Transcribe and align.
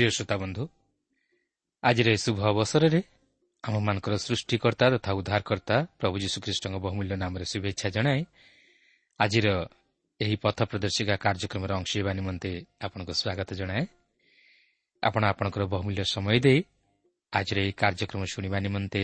ପ୍ରିୟ 0.00 0.12
ଶ୍ରୋତାବନ୍ଧୁ 0.16 0.64
ଆଜିର 1.82 2.08
ଏ 2.08 2.18
ଶୁଭ 2.24 2.38
ଅବସରରେ 2.52 3.00
ଆମମାନଙ୍କର 3.64 4.14
ସୃଷ୍ଟିକର୍ତ୍ତା 4.18 4.86
ତଥା 4.94 5.10
ଉଦ୍ଧାରକର୍ତ୍ତା 5.18 5.76
ପ୍ରଭୁ 6.00 6.16
ଯୀଶୁଖ୍ରୀଷ୍ଟଙ୍କ 6.24 6.76
ବହୁମୂଲ୍ୟ 6.80 7.14
ନାମରେ 7.22 7.44
ଶୁଭେଚ୍ଛା 7.52 7.88
ଜଣାଏ 7.96 8.20
ଆଜିର 9.20 9.46
ଏହି 10.20 10.36
ପଥ 10.44 10.58
ପ୍ରଦର୍ଶିକା 10.70 11.14
କାର୍ଯ୍ୟକ୍ରମରେ 11.24 11.72
ଅଂଶ 11.80 11.90
ହେବା 11.98 12.12
ନିମନ୍ତେ 12.18 12.50
ଆପଣଙ୍କୁ 12.84 13.12
ସ୍ୱାଗତ 13.20 13.48
ଜଣାଏ 13.60 13.82
ଆପଣ 15.02 15.22
ଆପଣଙ୍କର 15.32 15.62
ବହୁମୂଲ୍ୟ 15.74 16.02
ସମୟ 16.14 16.38
ଦେଇ 16.46 16.60
ଆଜିର 17.32 17.58
ଏହି 17.64 17.72
କାର୍ଯ୍ୟକ୍ରମ 17.82 18.22
ଶୁଣିବା 18.32 18.58
ନିମନ୍ତେ 18.66 19.02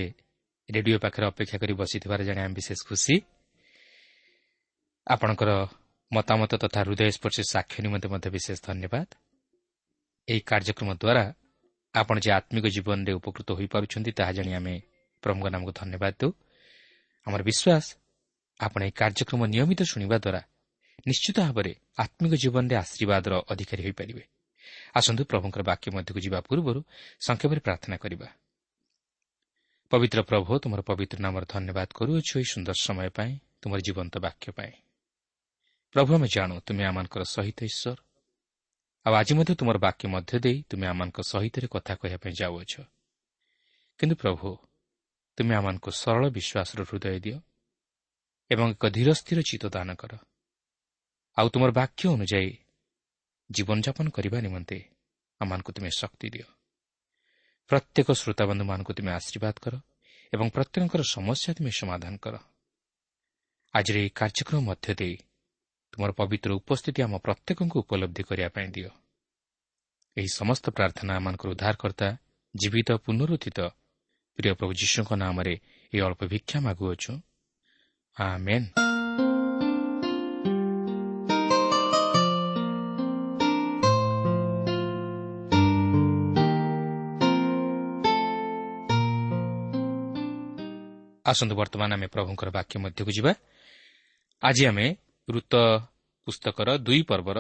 ରେଡିଓ 0.69 0.97
ପାଖରେ 1.05 1.25
ଅପେକ୍ଷା 1.33 1.57
କରି 1.63 1.73
ବସିଥିବାର 1.81 2.21
ଜାଣି 2.29 2.41
ଆମେ 2.45 2.55
ବିଶେଷ 2.59 2.81
ଖୁସି 2.89 3.15
ଆପଣଙ୍କର 5.07 5.51
ମତାମତ 6.11 6.53
ତଥା 6.63 6.81
ହୃଦୟସ୍ପର୍ଶୀ 6.87 7.43
ସାକ୍ଷ୍ୟ 7.53 7.79
ନିମନ୍ତେ 7.85 8.07
ମଧ୍ୟ 8.13 8.29
ବିଶେଷ 8.37 8.59
ଧନ୍ୟବାଦ 8.69 9.09
ଏହି 10.29 10.41
କାର୍ଯ୍ୟକ୍ରମ 10.43 10.91
ଦ୍ୱାରା 10.95 11.25
ଆପଣ 11.95 12.17
ଯେ 12.19 12.31
ଆତ୍ମିକ 12.39 12.67
ଜୀବନରେ 12.69 13.13
ଉପକୃତ 13.19 13.49
ହୋଇପାରୁଛନ୍ତି 13.59 14.11
ତାହା 14.19 14.33
ଜାଣି 14.37 14.53
ଆମେ 14.59 14.75
ପ୍ରଭୁଙ୍କ 15.23 15.47
ନାମକୁ 15.55 15.73
ଧନ୍ୟବାଦ 15.73 16.13
ଦେଉ 16.21 16.31
ଆମର 17.27 17.41
ବିଶ୍ୱାସ 17.43 17.87
ଆପଣ 18.61 18.81
ଏହି 18.83 18.95
କାର୍ଯ୍ୟକ୍ରମ 19.01 19.41
ନିୟମିତ 19.53 19.81
ଶୁଣିବା 19.83 20.17
ଦ୍ୱାରା 20.19 20.41
ନିଶ୍ଚିତ 21.07 21.37
ଭାବରେ 21.39 21.73
ଆତ୍ମିକ 22.03 22.33
ଜୀବନରେ 22.43 22.75
ଆଶୀର୍ବାଦର 22.83 23.33
ଅଧିକାରୀ 23.53 23.83
ହୋଇପାରିବେ 23.87 24.25
ଆସନ୍ତୁ 24.99 25.23
ପ୍ରଭୁଙ୍କର 25.31 25.63
ବାକ୍ୟ 25.63 25.87
ମଧ୍ୟକୁ 25.97 26.19
ଯିବା 26.25 26.39
ପୂର୍ବରୁ 26.49 26.81
ସଂକ୍ଷେପରେ 27.21 27.61
ପ୍ରାର୍ଥନା 27.67 27.97
କରିବା 28.03 28.29
ପବିତ୍ର 29.93 30.19
ପ୍ରଭୁ 30.31 30.53
ତୁମର 30.63 30.81
ପବିତ୍ର 30.83 31.19
ନାମର 31.23 31.45
ଧନ୍ୟବାଦ 31.47 31.89
କରୁଅଛୁ 31.99 32.33
ଏହି 32.39 32.47
ସୁନ୍ଦର 32.53 32.77
ସମୟ 32.87 33.09
ପାଇଁ 33.17 33.33
ତୁମର 33.61 33.79
ଜୀବନ୍ତ 33.87 34.15
ବାକ୍ୟ 34.19 34.47
ପାଇଁ 34.59 34.75
ପ୍ରଭୁ 35.95 36.11
ଆମେ 36.17 36.29
ଜାଣୁ 36.35 36.55
ତୁମେ 36.67 36.83
ଆମମାନଙ୍କର 36.91 37.23
ସହିତ 37.35 37.59
ଈଶ୍ୱର 37.71 37.99
ଆଉ 39.07 39.13
ଆଜି 39.15 39.33
ମଧ୍ୟ 39.35 39.55
ତୁମର 39.55 39.77
ବାକ୍ୟ 39.79 40.05
ମଧ୍ୟ 40.09 40.39
ଦେଇ 40.39 40.57
ତୁମେ 40.71 40.87
ଆମମାନଙ୍କ 40.87 41.19
ସହିତ 41.23 41.57
କଥା 41.75 41.95
କହିବା 41.95 42.19
ପାଇଁ 42.23 42.33
ଯାଉଅଛ। 42.41 42.73
କିନ୍ତୁ 43.99 44.15
ପ୍ରଭୁ 44.17 44.49
ତୁମେ 45.39 45.55
ଆମମାନଙ୍କୁ 45.55 45.91
ସରଳ 45.91 46.25
ବିଶ୍ୱାସର 46.31 46.81
ହୃଦୟ 46.91 47.19
ଦିଅ 47.21 47.39
ଏବଂ 48.51 48.67
ଏକ 48.71 48.85
ଧୀର 48.89 49.09
ସ୍ଥିର 49.13 49.39
ଚିତ୍ତ 49.43 49.65
ଦାନ 49.67 49.89
କର। 49.95 50.13
ଆଉ 51.37 51.47
ତୁମର 51.49 51.71
ବାକ୍ୟ 51.71 52.03
ଅନୁଯାୟୀ 52.09 52.51
ଜୀବନଯାପନ 53.51 54.07
କରିବା 54.11 54.39
ନିମନ୍ତେ 54.41 54.79
ଆମମାନଙ୍କୁ 55.41 55.71
ତୁମେ 55.73 55.91
ଶକ୍ତି 55.99 56.29
ଦିଅ। 56.31 56.47
ପ୍ରତ୍ୟେକ 57.71 58.09
ଶ୍ରୋତାବନ୍ଧୁମାନଙ୍କୁ 58.13 58.93
ତୁମେ 58.93 59.11
ଆଶୀର୍ବାଦ 59.13 59.57
କର 59.65 59.75
ଏବଂ 60.33 60.47
ପ୍ରତ୍ୟେକଙ୍କର 60.51 61.03
ସମସ୍ୟା 61.15 61.51
ତୁମେ 61.55 61.71
ସମାଧାନ 61.71 62.15
କର। 62.17 62.35
ଆଜିର 63.75 63.97
ଏହି 63.99 64.11
କାର୍ଯ୍ୟକ୍ରମ 64.11 64.61
ମଧ୍ୟ 64.61 64.95
ଦେଇ 64.95 65.17
ତୁମର 65.93 66.11
ପବିତ୍ର 66.13 66.51
ଉପସ୍ଥିତି 66.53 67.03
ଆମ 67.03 67.15
ପ୍ରତ୍ୟେକଙ୍କୁ 67.19 67.77
ଉପଲବ୍ଧି 67.81 68.23
କରିବା 68.23 68.49
ପାଇଁ 68.49 68.69
ଦିଅ। 68.69 68.91
ଏହି 70.17 70.29
ସମସ୍ତ 70.35 70.71
ପ୍ରାର୍ଥନା 70.71 71.17
ଆମମାନଙ୍କର 71.17 71.49
ଉଦ୍ଧାରକର୍ତ୍ତା 71.51 72.09
ଜୀବିତ 72.55 72.93
ପୁନରୁଦ୍ଧିତ। 72.93 73.61
ପ୍ରିୟ 74.39 74.55
ପ୍ରଭୁ 74.55 74.73
ଯୀଶୁଙ୍କ 74.73 75.11
ନାମରେ 75.13 75.55
ଏହି 75.93 76.01
ଅଳ୍ପ 76.01 76.21
ଭିକ୍ଷା 76.25 76.61
ମାଗୁଅଛୁ। 76.61 77.13
ଆସନ୍ତୁ 91.27 91.55
ବର୍ତ୍ତମାନ 91.57 91.93
ଆମେ 91.93 92.07
ପ୍ରଭୁଙ୍କର 92.07 92.49
ବାକ୍ୟ 92.51 92.79
ମଧ୍ୟକୁ 92.79 93.11
ଯିବା। 93.11 93.33
ଆଜି 94.43 94.67
ଆମେ 94.67 94.87
ଋତ 95.29 95.55
ପୁସ୍ତକର 96.27 96.69
ଦୁଇ 96.79 97.03
ପର୍ବର 97.03 97.39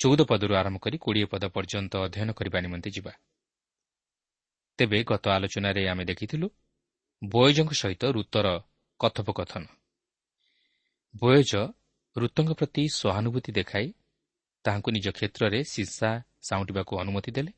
ଚଉଦ 0.00 0.20
ପଦରୁ 0.24 0.52
ଆରମ୍ଭ 0.54 0.78
କରି 0.78 0.96
କୋଡ଼ିଏ 0.98 1.26
ପଦ 1.26 1.44
ପର୍ଯ୍ୟନ୍ତ 1.50 1.94
ଅଧ୍ୟୟନ 2.04 2.30
କରିବା 2.32 2.58
ନିମନ୍ତେ 2.60 2.90
ଯିବା 2.90 3.12
ତେବେ 4.78 4.98
ଗତ 5.04 5.24
ଆଲୋଚନାରେ 5.28 5.82
ଆମେ 5.92 6.04
ଦେଖିଥିଲୁ 6.04 6.46
ବୟଜଙ୍କ 7.22 7.72
ସହିତ 7.74 8.02
ଋତର 8.12 8.46
କଥୋପକଥନ 9.00 9.62
ବୟଜ 11.14 11.52
ଋତଙ୍କ 12.16 12.50
ପ୍ରତି 12.54 12.82
ସହାନୁଭୂତି 12.92 13.50
ଦେଖାଇ 13.52 13.88
ତାହାଙ୍କୁ 14.64 14.88
ନିଜ 14.90 15.06
କ୍ଷେତ୍ରରେ 15.10 15.60
ଶିଶା 15.64 16.10
ସାଉଁଟିବାକୁ 16.48 16.92
ଅନୁମତି 17.02 17.30
ଦେଲେ 17.30 17.52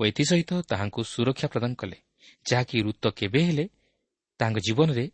ଏଥିସହିତ 0.06 0.50
ତାହାଙ୍କୁ 0.70 1.00
ସୁରକ୍ଷା 1.04 1.48
ପ୍ରଦାନ 1.52 1.72
କଲେ 1.74 1.98
ଯାହାକି 2.46 2.76
ଋତ 2.82 3.04
କେବେ 3.18 3.40
ହେଲେ 3.46 3.66
ତାଙ୍କ 4.40 4.56
ଜୀବନରେ 4.66 5.04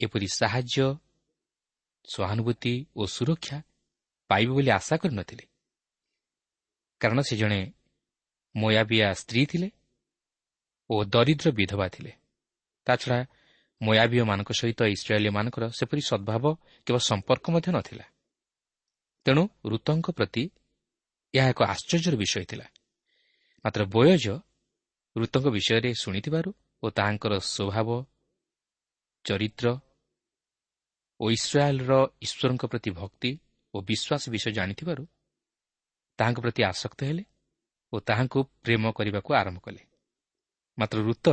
ଏପରି 0.00 0.28
ସାହାଯ୍ୟ 0.32 0.86
ସହାନୁଭୂତି 2.14 2.86
ଓ 2.96 3.06
ସୁରକ୍ଷା 3.06 3.62
ପାଇବେ 4.28 4.52
ବୋଲି 4.52 4.70
ଆଶା 4.70 4.96
କରିନଥିଲେ। 4.96 5.44
କାରଣ 7.00 7.20
ସେ 7.20 7.36
ଜଣେ 7.36 7.72
ମୟାବିଆ 8.56 9.12
ସ୍ତ୍ରୀ 9.12 9.46
ଥିଲେ 9.46 9.70
ଓ 10.90 11.04
ଦରିଦ୍ର 11.04 11.50
ବିଧବା 11.50 11.88
ଥିଲେ। 11.88 12.12
ତାଛଡ଼ା 12.86 13.26
ମୟାବିୟମାନଙ୍କ 13.82 14.50
ସହିତ 14.52 14.80
ଇସ୍ରାଏଲୀମାନଙ୍କର 14.82 15.64
ସେପରି 15.68 16.00
ସଦ୍ଭାବ 16.00 16.44
କିମ୍ବା 16.86 16.98
ସମ୍ପର୍କ 16.98 17.50
ମଧ୍ୟ 17.50 17.70
ନଥିଲା। 17.72 18.04
ତେଣୁ 19.24 19.48
ଋତଙ୍କ 19.66 20.06
ପ୍ରତି 20.10 20.50
ଏହା 21.34 21.48
ଏକ 21.48 21.60
ଆଶ୍ଚର୍ଯ୍ୟର 21.62 22.16
ବିଷୟ 22.16 22.44
ଥିଲା। 22.44 22.66
ମାତ୍ର 23.64 23.84
ବୟଜ 23.84 24.26
ଋତଙ୍କ 25.16 25.46
ବିଷୟରେ 25.48 25.90
ଶୁଣିଥିବାରୁ 25.94 26.50
ଓ 26.82 26.86
ତାହାଙ୍କର 26.90 27.32
ସ୍ୱଭାବ 27.38 27.88
ଚରିତ୍ର 29.24 29.66
ଓ 31.20 31.24
ଇସ୍ରାଏଲ୍ର 31.30 31.92
ଈଶ୍ୱରଙ୍କ 32.26 32.64
ପ୍ରତି 32.72 32.90
ଭକ୍ତି 33.00 33.30
ଓ 33.74 33.76
ବିଶ୍ୱାସ 33.88 34.22
ବିଷୟ 34.34 34.50
ଜାଣିଥିବାରୁ 34.58 35.02
ତାହାଙ୍କ 36.18 36.38
ପ୍ରତି 36.44 36.62
ଆସକ୍ତ 36.72 37.00
ହେଲେ 37.08 37.24
ଓ 37.92 37.96
ତାହାଙ୍କୁ 38.08 38.38
ପ୍ରେମ 38.64 38.84
କରିବାକୁ 38.98 39.30
ଆରମ୍ଭ 39.40 39.58
କଲେ। 39.66 39.82
ମାତ୍ର 40.78 40.98
ଋତ 41.08 41.26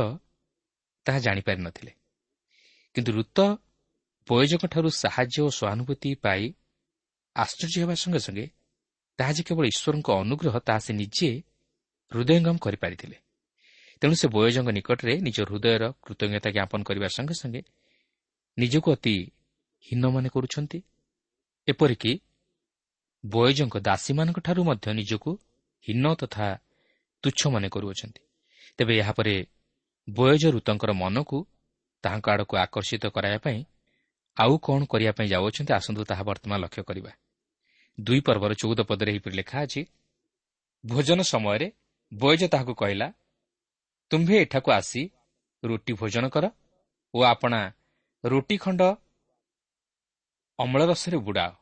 ତାହା 1.06 1.18
ଜାଣିପାରିନଥିଲେ 1.26 1.92
କିନ୍ତୁ 2.94 3.10
ଋତ 3.18 3.38
ବୟୋଜଙ୍କଠାରୁ 4.28 4.88
ସାହାଯ୍ୟ 5.02 5.36
ଓ 5.46 5.48
ସହାନୁଭୂତି 5.60 6.10
ପାଇ 6.24 6.42
ଆଶ୍ଚର୍ଯ୍ୟ 7.36 7.78
ହେବା 7.82 7.94
ସଙ୍ଗେ 8.02 8.20
ସଙ୍ଗେ 8.26 8.46
ତାହା 9.18 9.32
ଯେ 9.36 9.42
କେବଳ 9.48 9.64
ଈଶ୍ୱରଙ୍କ 9.72 10.08
ଅନୁଗ୍ରହ 10.22 10.54
ତାହା 10.66 10.80
ସେ 10.86 10.92
ନିଜେ 11.00 11.30
ହୃଦୟଙ୍ଗମ 12.12 12.56
କରିପାରିଥିଲେ। 12.64 13.16
ତେଣୁ 14.02 14.14
ସେ 14.20 14.26
ବୟୋଜଙ୍କ 14.34 14.68
ନିକଟରେ 14.78 15.14
ନିଜ 15.26 15.38
ହୃଦୟର 15.48 15.82
କୃତଜ୍ଞତା 16.04 16.48
ଜ୍ଞାପନ 16.56 16.80
କରିବା 16.88 17.08
ସଙ୍ଗେ 17.16 17.34
ସଙ୍ଗେ 17.42 17.60
ନିଜକୁ 18.58 18.88
ଅତି 18.96 19.16
ହୀନ 19.86 20.04
ମନେ 20.14 20.28
କରୁଛନ୍ତି। 20.28 20.78
ଏପରିକି 21.68 22.12
ବୟୋଜଙ୍କ 23.24 23.74
ଦାସୀମାନଙ୍କଠାରୁ 23.88 24.60
ମଧ୍ୟ 24.68 24.86
ନିଜକୁ 24.98 25.30
ହୀନ 25.86 26.04
ତଥା 26.20 26.46
ତୁଚ୍ଛ 27.24 27.40
ମନେ 27.54 27.68
କରୁଅଛନ୍ତି। 27.68 28.22
ତେବେ 28.78 28.92
ଏହାପରେ 29.02 29.34
ବୟୋଜ 30.08 30.42
ଋତଙ୍କର 30.54 30.90
ମନକୁ 30.92 31.38
ତାହାଙ୍କ 32.04 32.26
ଆଡ଼କୁ 32.34 32.54
ଆକର୍ଷିତ 32.64 33.04
କରାଇବା 33.14 33.38
ପାଇଁ 33.46 33.60
ଆଉ 34.36 34.54
କ'ଣ 34.66 34.80
କରିବା 34.92 35.12
ପାଇଁ 35.18 35.28
ଯାଉଅଛନ୍ତି 35.28 35.72
ଆସନ୍ତୁ 35.78 36.02
ତାହା 36.10 36.22
ବର୍ତ୍ତମାନ 36.28 36.58
ଲକ୍ଷ୍ୟ 36.64 36.82
କରିବା। 36.88 37.12
ଦୁଇ 37.98 38.20
ପର୍ବର 38.26 38.52
ଚଉଦ 38.60 38.80
ପଦରେ 38.88 39.10
ଏହିପରି 39.12 39.34
ଲେଖା 39.40 39.58
ଅଛି 39.66 39.82
ଭୋଜନ 40.84 41.18
ସମୟରେ 41.32 41.66
ବୈଜ 42.12 42.42
ତାହାକୁ 42.52 42.72
କହିଲା 42.74 43.08
ତୁମ୍ଭେ 44.10 44.36
ଏଠାକୁ 44.44 44.68
ଆସି 44.70 45.02
ରୁଟି 45.62 45.92
ଭୋଜନ 46.00 46.24
କର 46.34 46.44
ଓ 47.14 47.18
ଆପଣା 47.24 47.60
ରୁଟି 48.24 48.56
ଖଣ୍ଡ 48.56 48.82
ଅମଳ 50.58 50.80
ରସରେ 50.86 51.18
ବୁଡ଼ାଅ 51.18 51.52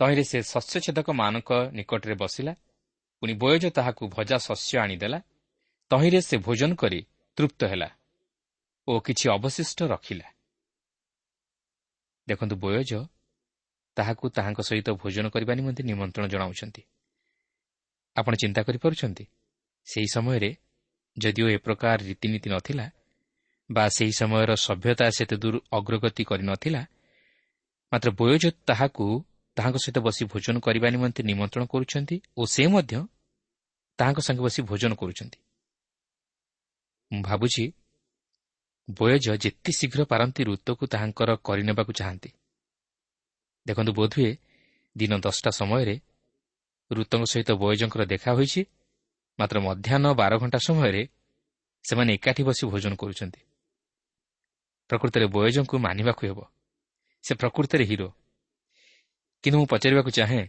ତହିଁରେ 0.00 0.24
ସେ 0.30 0.38
ଶସ୍ୟଛେଦକମାନଙ୍କ 0.42 1.50
ନିକଟରେ 1.72 2.14
ବସିଲା। 2.14 2.52
ପୁଣି 3.22 3.34
ବୟଜ 3.34 3.64
ତାହାକୁ 3.76 4.02
ଭଜା 4.14 4.36
ଶସ୍ୟ 4.38 4.74
ଆଣିଦେଲା। 4.78 5.18
ତହିଁରେ 5.90 6.20
ସେ 6.20 6.36
ଭୋଜନ 6.38 6.70
କରି 6.74 7.00
ତୃପ୍ତ 7.38 7.60
ହେଲା 7.70 7.88
ଓ 8.88 8.92
କିଛି 9.06 9.26
ଅବଶିଷ୍ଟ 9.36 9.78
ରଖିଲା। 9.92 10.26
ଦେଖନ୍ତୁ 12.28 12.54
ବୟଜ 12.56 12.92
ତାହାକୁ 13.96 14.24
ତାହାଙ୍କ 14.36 14.60
ସହିତ 14.68 14.88
ଭୋଜନ 15.02 15.26
କରିବା 15.34 15.52
ନିମନ୍ତେ 15.58 15.82
ନିମନ୍ତ୍ରଣ 15.90 16.24
ଜଣାଉଛନ୍ତି। 16.32 16.82
ଆପଣ 18.16 18.32
ଚିନ୍ତା 18.42 18.60
କରିପାରୁଛନ୍ତି 18.66 19.24
ସେହି 19.86 20.08
ସମୟରେ 20.14 20.50
ଯଦିଓ 21.16 21.46
ଏ 21.48 21.58
ପ୍ରକାର 21.66 21.98
ରୀତିନୀତି 22.10 22.48
ନଥିଲା 22.54 22.86
ବା 23.70 23.84
ସେହି 23.96 24.12
ସମୟର 24.20 24.50
ସଭ୍ୟତା 24.66 25.06
ସେତେ 25.16 25.36
ଦୂର 25.42 25.54
ଅଗ୍ରଗତି 25.72 26.22
କରିନଥିଲା 26.30 26.82
ମାତ୍ର 27.92 28.10
ବୟୋଜ 28.10 28.44
ତାହାକୁ 28.66 29.04
ତାହାଙ୍କ 29.56 29.76
ସହିତ 29.76 29.98
ବସି 29.98 30.22
ଭୋଜନ 30.24 30.56
କରିବା 30.60 30.88
ନିମନ୍ତେ 30.90 31.22
ନିମନ୍ତ୍ରଣ 31.22 31.64
କରୁଛନ୍ତି 31.66 32.16
ଓ 32.36 32.42
ସେ 32.46 32.62
ମଧ୍ୟ 32.66 33.06
ତାହାଙ୍କ 33.98 34.18
ସାଙ୍ଗେ 34.20 34.42
ବସି 34.42 34.60
ଭୋଜନ 34.62 34.92
କରୁଛନ୍ତି। 34.94 35.38
ମୁଁ 37.12 37.22
ଭାବୁଛି 37.22 37.64
ବୟଜ 38.90 39.26
ଯେତେ 39.36 39.70
ଶୀଘ୍ର 39.72 40.00
ପାରନ୍ତି 40.04 40.40
ଋତୁକୁ 40.44 40.84
ତାହାଙ୍କର 40.86 41.30
କରିନେବାକୁ 41.44 41.92
ଚାହାନ୍ତି। 41.92 42.30
ଦେଖନ୍ତୁ 43.66 43.92
ବୋଧହୁଏ 43.92 44.32
ଦିନ 44.96 45.12
ଦଶଟା 45.18 45.50
ସମୟରେ 45.50 45.94
ଋତୁଙ୍କ 46.90 47.24
ସହିତ 47.24 47.50
ବୟଜଙ୍କର 47.52 48.02
ଦେଖା 48.04 48.30
ହୋଇଛି। 48.32 48.62
ମାତ୍ର 49.38 49.56
ମଧ୍ୟାହ୍ନ 49.60 50.06
ବାର 50.14 50.32
ଘଣ୍ଟା 50.38 50.58
ସମୟରେ 50.58 51.02
ସେମାନେ 51.84 52.10
ଏକାଠି 52.14 52.42
ବସି 52.42 52.64
ଭୋଜନ 52.66 52.92
କରୁଛନ୍ତି। 52.94 53.40
ପ୍ରକୃତରେ 54.90 55.26
ବୟଜଙ୍କୁ 55.26 55.74
ମାନିବାକୁ 55.78 56.22
ହେବ। 56.26 56.38
ସେ 57.28 57.34
ପ୍ରକୃତରେ 57.34 57.84
ହିରୋ। 57.84 58.08
କିନ୍ତୁ 59.44 59.56
ମୁଁ 59.60 59.66
ପଚାରିବାକୁ 59.66 60.10
ଚାହେଁ 60.10 60.44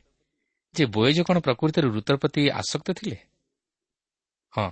ଯେ 0.75 0.83
ବୟଜ 0.95 1.17
କ'ଣ 1.27 1.37
ପ୍ରକୃତରେ 1.39 1.87
ଋତୁର 1.95 2.15
ପ୍ରତି 2.17 2.41
ଆସକ୍ତ 2.51 2.87
ଥିଲେ? 2.99 3.17
ହଁ 4.53 4.69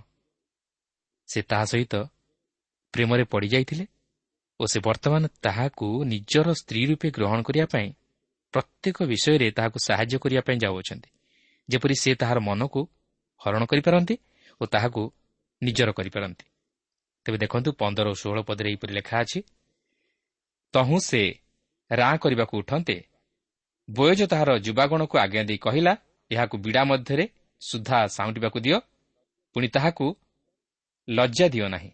ସେ 1.29 1.39
ତାହା 1.41 1.65
ସହିତ 1.65 1.93
ପ୍ରେମରେ 2.93 3.23
ପଡ଼ିଯାଇଥିଲେ 3.23 3.85
ଓ 4.59 4.63
ସେ 4.65 4.79
ବର୍ତ୍ତମାନ 4.79 5.23
ତାହାକୁ 5.41 5.87
ନିଜର 6.03 6.47
ସ୍ତ୍ରୀ 6.53 6.81
ରୂପେ 6.89 7.07
ଗ୍ରହଣ 7.11 7.39
କରିବା 7.41 7.65
ପାଇଁ 7.65 7.87
ପ୍ରତ୍ୟେକ 8.53 8.97
ବିଷୟରେ 9.03 9.47
ତାହାକୁ 9.51 9.77
ସାହାଯ୍ୟ 9.87 10.17
କରିବା 10.23 10.41
ପାଇଁ 10.47 10.57
ଯାଉଅଛନ୍ତି 10.63 11.09
ଯେପରି 11.69 11.95
ସେ 11.95 12.11
ତାହାର 12.15 12.39
ମନକୁ 12.39 12.81
ହରଣ 13.41 13.61
କରିପାରନ୍ତି 13.65 14.15
ଓ 14.61 14.63
ତାହାକୁ 14.65 15.01
ନିଜର 15.61 15.89
କରିପାରନ୍ତି। 15.91 16.45
ତେବେ 17.25 17.37
ଦେଖନ୍ତୁ 17.37 17.69
ପନ୍ଦର 17.81 18.05
ଓ 18.07 18.15
ଷୋହଳ 18.21 18.39
ପଦରେ 18.49 18.67
ଏହିପରି 18.71 18.93
ଲେଖା 18.93 19.15
ଅଛି 19.19 19.39
ତହୁଁ 20.73 20.97
ସେ 20.99 21.21
ରାଁ 21.91 22.17
କରିବାକୁ 22.17 22.57
ଉଠନ୍ତେ। 22.57 22.97
ବୟଜ 23.89 24.21
ତାହାର 24.27 24.49
ଯୁବାଗଣକୁ 24.59 25.15
ଆଜ୍ଞା 25.17 25.43
ଦେଇ 25.43 25.57
କହିଲା 25.57 25.93
ଏହାକୁ 26.31 26.55
ବିଡ଼ା 26.57 26.83
ମଧ୍ୟରେ 26.83 27.25
ସୁଦ୍ଧା 27.61 27.99
ସାଉଁଟିବାକୁ 28.07 28.59
ଦିଅ। 28.59 28.77
ପୁଣି 29.55 29.67
ତାହାକୁ 29.67 30.05
ଲଜ୍ଜା 31.07 31.47
ଦିଅ 31.47 31.67
ନାହିଁ। 31.69 31.91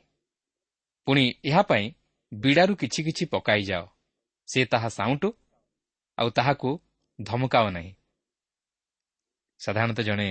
ପୁଣି 1.08 1.24
ଏହା 1.46 1.62
ପାଇଁ 1.62 1.86
ବିଡ଼ାରୁ 2.34 2.74
କିଛି 2.76 3.00
କିଛି 3.04 3.24
ପକାଇଯାଅ। 3.26 3.86
ସେ 4.48 4.66
ତାହା 4.66 4.90
ସାଉଁଟୁ 4.90 5.30
ଆଉ 6.18 6.30
ତାହାକୁ 6.30 6.70
ଧମକାଅ 7.22 7.68
ନାହିଁ 7.72 7.92
ସାଧାରଣତଃ 9.60 10.04
ଜଣେ 10.04 10.30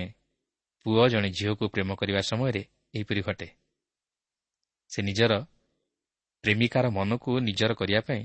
ପୁଅ 0.85 1.07
ଜଣେ 1.09 1.29
ଝିଅକୁ 1.29 1.65
ପ୍ରେମ 1.69 1.89
କରିବା 1.95 2.21
ସମୟରେ 2.21 2.61
ଏହିପରି 2.95 3.21
ଘଟେ। 3.21 3.47
ସେ 4.91 4.99
ନିଜର 5.01 5.33
ପ୍ରେମିକାର 6.43 6.85
ମନକୁ 6.89 7.31
ନିଜର 7.39 7.71
କରିବା 7.73 8.01
ପାଇଁ 8.01 8.23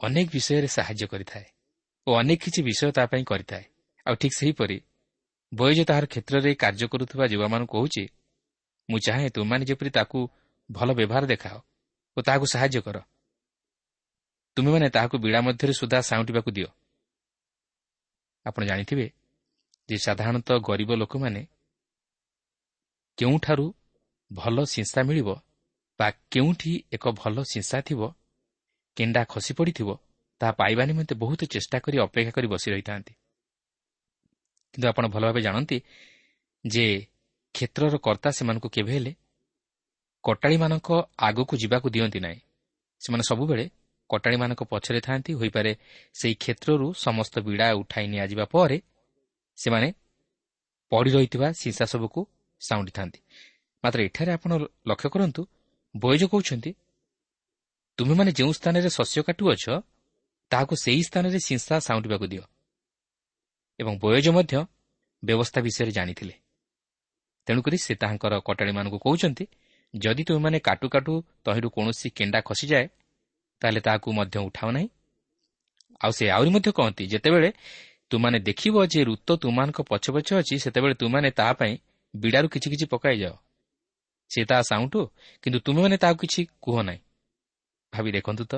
ଅନେକ 0.00 0.26
ବିଷୟରେ 0.30 0.68
ସାହାଯ୍ୟ 0.68 1.06
କରିଥାଏ 1.12 1.46
ଓ 2.06 2.10
ଅନେକ 2.20 2.38
କିଛି 2.44 2.60
ବିଷୟ 2.62 2.90
ତା 2.96 3.02
ପାଇଁ 3.06 3.24
କରିଥାଏ। 3.24 3.64
ଆଉ 4.06 4.14
ଠିକ୍ 4.14 4.36
ସେହିପରି 4.38 4.78
ବୟଜ 5.52 5.78
ତାହାର 5.88 6.04
କ୍ଷେତ୍ରରେ 6.06 6.50
କାର୍ଯ୍ୟ 6.54 6.86
କରୁଥିବା 6.92 7.24
ଯୁବାମାନଙ୍କୁ 7.26 7.72
କହୁଛି 7.74 8.04
ମୁଁ 8.88 8.98
ଚାହେଁ 9.06 9.28
ତୁମମାନେ 9.34 9.64
ଯେପରି 9.64 9.90
ତାକୁ 9.90 10.18
ଭଲ 10.70 10.88
ବ୍ୟବହାର 10.94 11.24
ଦେଖାଅ 11.26 11.56
ଓ 12.16 12.18
ତାହାକୁ 12.26 12.46
ସାହାଯ୍ୟ 12.54 12.80
କର। 12.86 12.98
ତୁମେମାନେ 14.56 14.86
ତାହାକୁ 14.90 15.16
ବିଡ଼ା 15.18 15.40
ମଧ୍ୟରେ 15.40 15.72
ସୁଦ୍ଧା 15.72 15.98
ସାଉଁଟିବାକୁ 16.00 16.50
ଦିଅ। 16.50 16.70
ଆପଣ 18.46 18.62
ଜାଣିଥିବେ 18.64 19.06
ଯେ 19.88 19.96
ସାଧାରଣତଃ 19.98 20.56
ଗରିବ 20.68 20.90
ଲୋକମାନେ 21.02 21.42
କେଉଁଠାରୁ 23.18 23.66
ଭଲ 24.30 24.56
ସିଂସା 24.64 25.00
ମିଳିବ 25.02 25.28
ବା 25.98 26.08
କେଉଁଠି 26.32 26.72
ଏକ 26.92 27.04
ଭଲ 27.12 27.36
ସିଂସା 27.42 27.78
ଥିବ 27.80 28.00
କେଣ୍ଡା 28.96 29.22
ଖସି 29.24 29.52
ପଡ଼ିଥିବ 29.58 29.90
ତାହା 30.40 30.52
ପାଇବା 30.52 30.82
ନିମନ୍ତେ 30.84 31.14
ବହୁତ 31.14 31.40
ଚେଷ୍ଟା 31.52 31.76
କରି 31.84 31.96
ଅପେକ୍ଷା 31.98 32.32
କରି 32.36 32.46
ବସି 32.52 32.68
ରହିଥାନ୍ତି। 32.70 33.12
କିନ୍ତୁ 34.74 34.86
ଆପଣ 34.88 35.04
ଭଲ 35.06 35.22
ଭାବେ 35.24 35.40
ଜାଣନ୍ତି 35.40 35.78
ଯେ 36.64 36.84
କ୍ଷେତ୍ରର 37.54 37.94
କର୍ତ୍ତା 37.98 38.28
ସେମାନଙ୍କୁ 38.30 38.68
କେବେ 38.68 38.92
ହେଲେ 38.92 39.12
କଟାଳିମାନଙ୍କ 40.24 40.88
ଆଗକୁ 41.18 41.54
ଯିବାକୁ 41.62 41.86
ଦିଅନ୍ତି 41.90 42.20
ନାହିଁ। 42.20 42.40
ସେମାନେ 43.02 43.24
ସବୁବେଳେ 43.30 43.64
କଟାଳିମାନଙ୍କ 44.10 44.62
ପଛରେ 44.72 45.00
ଥାନ୍ତି 45.00 45.30
ହୋଇପାରେ 45.32 45.72
ସେହି 46.14 46.34
କ୍ଷେତ୍ରରୁ 46.34 46.86
ସମସ୍ତ 46.96 47.34
ବିଡ଼ା 47.46 47.66
ଉଠାଇ 47.72 48.06
ନିଆଯିବା 48.12 48.44
ପରେ 48.44 48.78
ସେମାନେ 49.58 49.88
ପଡ଼ି 50.92 51.10
ରହିଥିବା 51.10 51.48
ସିସା 51.52 51.84
ସବୁକୁ 51.84 52.20
ସାଉଁଟିଥାନ୍ତି 52.60 53.20
ମାତ୍ର 53.84 53.98
ଏଠାରେ 54.02 54.30
ଆପଣ 54.32 54.50
ଲକ୍ଷ୍ୟ 54.86 55.08
କରନ୍ତୁ 55.10 55.42
ବୈଜ 55.94 56.22
କହୁଛନ୍ତି 56.32 56.70
ତୁମେମାନେ 58.00 58.32
ଯେଉଁ 58.32 58.52
ସ୍ଥାନରେ 58.52 58.88
ଶସ୍ୟ 58.88 59.22
କାଟୁଅଛ 59.22 59.64
ତାହାକୁ 60.50 60.74
ସେହି 60.76 61.02
ସ୍ଥାନରେ 61.02 61.38
ସିଂସା 61.38 61.74
ସାଉଁଟିବାକୁ 61.80 62.26
ଦିଅ। 62.26 62.44
ଏବଂ 63.78 63.92
ବୟଜ 63.98 64.26
ମଧ୍ୟ 64.28 64.54
ବ୍ୟବସ୍ଥା 65.24 65.60
ବିଷୟରେ 65.60 65.90
ଜାଣିଥିଲେ। 65.90 66.34
ତେଣୁକରି 67.46 67.76
ସେ 67.78 67.94
ତାହାଙ୍କର 67.94 68.32
କଟାଳିମାନଙ୍କୁ 68.40 68.98
କହୁଛନ୍ତି 68.98 69.44
ଯଦି 69.94 70.22
ତୁମେମାନେ 70.24 70.58
କାଟୁ 70.58 70.86
କାଟୁ 70.88 71.14
ତହିଁରୁ 71.44 71.68
କୌଣସି 71.70 72.08
କେଣ୍ଡା 72.10 72.40
ଖସିଯାଏ 72.40 72.86
ତାହେଲେ 73.62 73.80
ତାହାକୁ 73.80 74.08
ମଧ୍ୟ 74.12 74.36
ଉଠାଅ 74.38 74.70
ନାହିଁ। 74.70 74.88
ଆଉ 76.00 76.10
ସେ 76.10 76.24
ଆହୁରି 76.30 76.50
ମଧ୍ୟ 76.50 76.70
କହନ୍ତି 76.72 77.04
ଯେତେବେଳେ 77.06 77.50
ତୁମାନେ 78.10 78.38
ଦେଖିବ 78.40 78.76
ଯେ 78.86 79.00
ଋତ 79.04 79.28
ତୁମାନଙ୍କ 79.36 79.78
ପଛ 79.82 80.04
ପଛ 80.10 80.28
ଅଛି 80.40 80.54
ସେତେବେଳେ 80.58 80.94
ତୁମାନେ 80.94 81.30
ତାହା 81.30 81.52
ପାଇଁ 81.52 81.74
ବିଡ଼ାରୁ 82.14 82.48
କିଛି 82.48 82.68
କିଛି 82.70 82.86
ପକାଇଯାଅ। 82.86 83.34
ସେ 84.30 84.40
ତାହା 84.44 84.62
ସାଉଁଟୁ 84.62 85.00
କିନ୍ତୁ 85.42 85.58
ତୁମେମାନେ 85.60 85.96
ତାହାକୁ 85.96 86.18
କିଛି 86.20 86.40
କୁହ 86.60 86.76
ନାହିଁ। 86.82 87.00
ଭାବି 87.92 88.10
ଦେଖନ୍ତୁ 88.12 88.44
ତ 88.44 88.54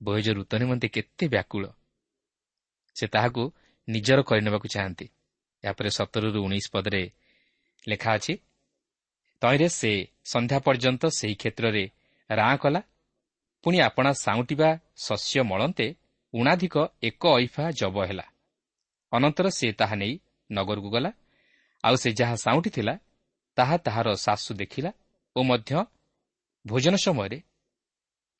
ବୈଜ 0.00 0.26
ଋତ 0.38 0.52
ନିମନ୍ତେ 0.54 0.88
କେତେ 0.88 1.24
ବ୍ୟାକୁଳ। 1.28 1.64
ସେ 2.96 3.06
ତାହାକୁ 3.06 3.42
ନିଜର 3.88 4.18
କରିନେବାକୁ 4.22 4.66
ଚାହାନ୍ତି। 4.74 5.06
ଏହାପରେ 5.64 5.90
ସତରରୁ 5.98 6.38
ଉଣେଇଶ 6.46 6.66
ପଦରେ 6.72 7.02
ଲେଖା 7.88 8.10
ଅଛି 8.14 8.34
ତହିଁରେ 9.42 9.68
ସେ 9.68 9.92
ସନ୍ଧ୍ୟା 10.24 10.58
ପର୍ଯ୍ୟନ୍ତ 10.66 11.02
ସେହି 11.18 11.34
କ୍ଷେତ୍ରରେ 11.34 11.84
ରାଁ 12.30 12.56
କଲା। 12.62 12.80
ପୁଣି 13.64 13.78
ଆପଣା 13.80 14.10
ସାଉଁଟିବା 14.24 14.68
ଶସ୍ୟ 14.96 15.42
ମଳନ୍ତେ 15.42 15.86
ଉଣାଧିକ 16.34 16.76
ଏକ 17.02 17.22
ଐଫା 17.44 17.64
ଜବ 17.70 17.96
ହେଲା। 18.04 18.26
ଅନନ୍ତର 19.12 19.46
ସେ 19.50 19.68
ତାହା 19.72 19.96
ନେଇ 19.96 20.14
ନଗରକୁ 20.50 20.88
ଗଲା। 20.90 21.10
ଆଉ 21.84 21.94
ସେ 21.96 22.08
ଯାହା 22.12 22.36
ସାଉଁଟି 22.36 22.70
ଥିଲା 22.70 22.94
ତାହା 23.56 23.76
ତାହାର 23.76 24.08
ଶାଶୁ 24.16 24.50
ଦେଖିଲା 24.54 24.90
ଓ 25.36 25.40
ମଧ୍ୟ 25.42 25.72
ଭୋଜନ 26.64 26.94
ସମୟରେ 26.96 27.38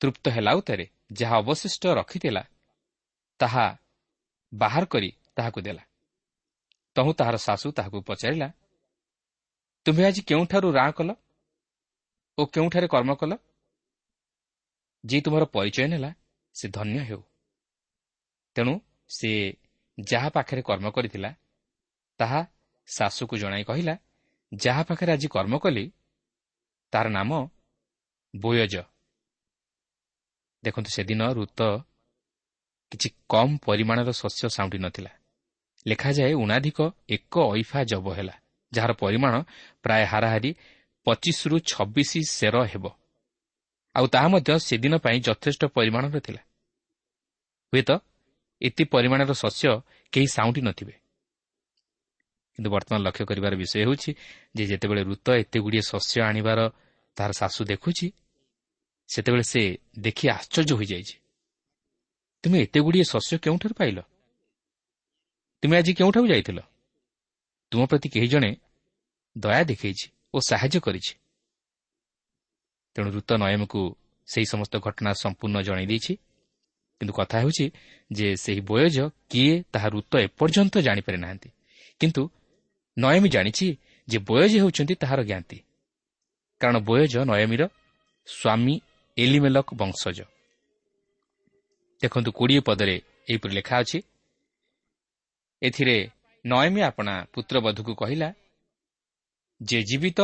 ତୃପ୍ତ 0.01 0.25
ହେଲା 0.29 0.51
ଉତ୍ତରେ 0.53 0.85
ଯାହା 1.11 1.35
ଅବଶିଷ୍ଟ 1.37 1.83
ରଖିଥିଲା 1.99 2.43
ତାହା 3.39 3.65
ବାହାର 4.53 4.83
କରି 4.85 5.09
ତାହାକୁ 5.35 5.59
ଦେଲା। 5.61 5.83
ତହୁଁ 6.95 7.11
ତାହାର 7.19 7.35
ଶାଶୁ 7.37 7.67
ତାହାକୁ 7.77 7.97
ପଚାରିଲା 8.09 8.47
ତୁମେ 9.85 10.01
ଆଜି 10.05 10.21
କେଉଁଠାରୁ 10.29 10.67
ରାଁ 10.71 10.91
କଲ 10.97 11.09
ଓ 12.37 12.41
କେଉଁଠାରେ 12.45 12.87
କର୍ମ 12.87 13.11
କଲ? 13.15 13.31
ଯିଏ 15.03 15.21
ତୁମର 15.21 15.43
ପରିଚୟ 15.55 15.87
ନେଲା 15.93 16.11
ସେ 16.55 16.65
ଧନ୍ୟ 16.69 16.99
ହେଉ। 17.09 17.21
ତେଣୁ 18.55 18.73
ସେ 19.09 19.29
ଯାହା 19.97 20.29
ପାଖରେ 20.29 20.61
କର୍ମ 20.61 20.85
କରିଥିଲା 20.91 21.31
ତାହା 22.19 22.41
ଶାଶୁକୁ 22.87 23.35
ଜଣାଇ 23.37 23.63
କହିଲା 23.63 23.95
ଯାହା 24.51 24.81
ପାଖରେ 24.83 25.11
ଆଜି 25.13 25.27
କର୍ମ 25.27 25.53
କଲି 25.57 25.85
ତାର 26.93 27.05
ନାମ 27.09 27.31
ବୋୟଜ। 28.33 28.75
ଦେଖନ୍ତୁ 30.63 30.89
ସେଦିନ 30.95 31.21
ଋତ 31.33 31.61
କିଛି 32.91 33.07
କମ୍ 33.29 33.53
ପରିମାଣର 33.65 34.09
ଶସ୍ୟ 34.11 34.43
ସାଉଁଟି 34.49 34.77
ନଥିଲା। 34.77 35.11
ଲେଖାଯାଏ 35.85 36.33
ଉଣାଧିକ 36.33 36.79
ଏକ 37.09 37.33
ଐଫା 37.59 37.79
ଜବ 37.83 38.05
ହେଲା 38.13 38.35
ଯାହାର 38.71 38.91
ପରିମାଣ 38.93 39.33
ପ୍ରାୟ 39.83 40.03
ହାରାହାରି 40.05 40.51
ପଚିଶରୁ 41.07 41.55
ଛବିଶ 41.71 42.11
ସେର 42.29 42.55
ହେବ। 42.63 42.85
ଆଉ 43.95 44.05
ତାହା 44.07 44.27
ମଧ୍ୟ 44.27 44.49
ସେଦିନ 44.59 44.93
ପାଇଁ 44.97 45.17
ଯଥେଷ୍ଟ 45.27 45.61
ପରିମାଣର 45.75 46.15
ଥିଲା। 46.19 46.41
ହୁଏତ 47.73 47.89
ଏତେ 48.61 48.83
ପରିମାଣର 48.93 49.31
ଶସ୍ୟ 49.33 49.65
କେହି 50.13 50.27
ସାଉଁଟି 50.27 50.61
ନଥିବେ। 50.61 50.93
କିନ୍ତୁ 52.55 52.69
ବର୍ତ୍ତମାନ 52.69 52.99
ଲକ୍ଷ୍ୟ 53.07 53.23
କରିବାର 53.25 53.53
ବିଷୟ 53.55 53.75
ହେଉଛି 53.81 54.09
ଯେ 54.55 54.63
ଯେତେବେଳେ 54.71 55.01
ଋତ 55.03 55.27
ଏତେ 55.41 55.57
ଗୁଡ଼ିଏ 55.59 55.83
ଶସ୍ୟ 55.91 56.15
ଆଣିବାର 56.21 56.59
ତାହାର 57.17 57.31
ଶାଶୁ 57.31 57.61
ଦେଖୁଛି 57.71 58.07
ସେତେବେଳେ 59.15 59.43
ସେ 59.43 59.77
ଦେଖି 59.99 60.25
ଆଶ୍ଚର୍ଯ୍ୟ 60.29 60.73
ହୋଇଯାଇଛି। 60.75 61.15
ତୁମେ 62.43 62.57
ଏତେ 62.61 62.79
ଗୁଡ଼ିଏ 62.79 63.03
ଶସ୍ୟ 63.03 63.37
କେଉଁଠାରୁ 63.37 63.73
ପାଇଲ? 63.73 64.01
ତୁମେ 65.61 65.77
ଆଜି 65.77 65.93
କେଉଁଠାକୁ 65.93 66.27
ଯାଇଥିଲ? 66.27 66.59
ତୁମ 67.71 67.85
ପ୍ରତି 67.85 68.09
କେହି 68.09 68.27
ଜଣେ 68.27 68.51
ଦୟା 69.37 69.63
ଦେଖାଇଛି 69.63 70.07
ଓ 70.33 70.37
ସାହାଯ୍ୟ 70.39 70.79
କରିଛି। 70.79 71.13
ତେଣୁ 72.95 73.09
ଋତ 73.11 73.33
ନୟମକୁ 73.33 73.81
ସେହି 74.27 74.45
ସମସ୍ତ 74.45 74.73
ଘଟଣା 74.77 75.11
ସମ୍ପୂର୍ଣ୍ଣ 75.13 75.61
ଜଣାଇ 75.61 75.85
ଦେଇଛି। 75.85 76.13
କିନ୍ତୁ 77.01 77.13
କଥା 77.13 77.39
ହେଉଛି 77.39 77.65
ଯେ 78.11 78.35
ସେହି 78.35 78.61
ବୟଜ 78.61 78.97
କିଏ 79.29 79.63
ତାହା 79.71 79.87
ଋତ 79.87 80.13
ଏପର୍ଯ୍ୟନ୍ତ 80.17 80.75
ଜାଣିପାରି 80.79 81.17
ନାହାନ୍ତି। 81.17 81.49
କିନ୍ତୁ 81.99 82.21
ନୟମୀ 82.97 83.29
ଜାଣିଛି 83.29 83.67
ଯେ 84.07 84.17
ବୟଜ 84.17 84.51
ହେଉଛନ୍ତି 84.57 84.95
ତାହାର 84.95 85.19
ଜ୍ଞାତି। 85.23 85.57
କାରଣ 86.59 86.77
ବୟଜ 86.79 87.13
ନୟମୀର 87.17 87.61
ସ୍ୱାମୀ 88.27 88.75
ଏଲିମେଲକ 89.23 89.67
ବଂଶଜ। 89.79 90.19
ଦେଖନ୍ତୁ 92.01 92.29
କୋଡ଼ିଏ 92.37 92.61
ପଦରେ 92.67 92.95
ଏହିପରି 93.29 93.53
ଲେଖା 93.57 93.75
ଅଛି। 93.83 93.99
ଏଥିରେ 95.61 95.97
ନୟମୀ 96.45 96.81
ଆପଣା 96.89 97.13
ପୁତ୍ରବଧୂକୁ 97.33 97.93
କହିଲା 98.01 98.29
ଯେ 99.61 99.79
ଜୀବିତ 99.89 100.19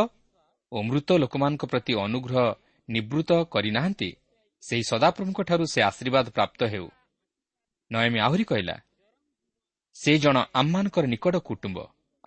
ଓ 0.71 0.77
ମୃତ 0.87 1.09
ଲୋକମାନଙ୍କ 1.23 1.63
ପ୍ରତି 1.71 1.93
ଅନୁଗ୍ରହ 2.05 2.45
ନିବୃତ୍ତ 2.89 3.31
କରିନାହାନ୍ତି 3.53 4.09
ସେହି 4.63 4.83
ସଦାପ୍ରଭୁଙ୍କଠାରୁ 4.91 5.63
ସେ 5.73 5.79
ଆଶୀର୍ବାଦ 5.89 6.25
ପ୍ରାପ୍ତ 6.35 6.59
ହେଉ। 6.73 6.87
ନୟମୀ 7.91 8.19
ଆହୁରି 8.25 8.45
କହିଲା 8.51 8.75
ସେ 9.95 10.11
ଜଣ 10.23 10.37
ଆମମାନଙ୍କର 10.59 11.05
ନିକଟ 11.13 11.35
କୁଟୁମ୍ବ 11.47 11.77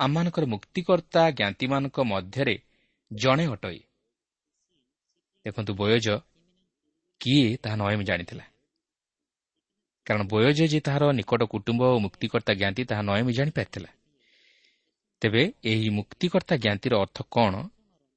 ଆମମାନଙ୍କର 0.00 0.44
ମୁକ୍ତିକର୍ତ୍ତା 0.54 1.22
ଜ୍ଞାତିମାନଙ୍କ 1.38 1.96
ମଧ୍ୟରେ 2.12 2.56
ଜଣେ 3.10 3.44
ଅଟଇ। 3.54 3.80
ଦେଖନ୍ତୁ 5.46 5.72
ବୟୋଜ 5.74 6.06
କିଏ 7.20 7.46
ତାହା 7.62 7.76
ନୟମୀ 7.76 8.04
ଜାଣିଥିଲା। 8.04 8.44
କାରଣ 10.06 10.22
ବୟୋଜ 10.32 10.58
ଯେ 10.72 10.78
ତାହାର 10.80 11.02
ନିକଟ 11.12 11.40
କୁଟୁମ୍ବ 11.52 11.82
ଓ 11.94 11.96
ମୁକ୍ତିକର୍ତ୍ତା 12.06 12.52
ଜ୍ଞାତି 12.60 12.82
ତାହା 12.90 13.02
ନୟମୀ 13.02 13.32
ଜାଣିପାରିଥିଲା 13.38 13.90
ତେବେ 15.22 15.42
ଏହି 15.62 15.88
ମୁକ୍ତିକର୍ତ୍ତା 15.98 16.54
ଜ୍ଞାତିର 16.64 16.92
ଅର୍ଥ 17.04 17.18
କ'ଣ 17.34 17.54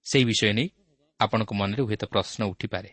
ସେହି 0.06 0.26
ବିଷୟ 0.26 0.52
ନେଇ 0.58 0.68
ଆପଣଙ୍କ 1.20 1.52
ମନରେ 1.60 1.82
ହୁଏତ 1.88 2.04
ପ୍ରଶ୍ନ 2.06 2.42
ଉଠିପାରେ। 2.52 2.90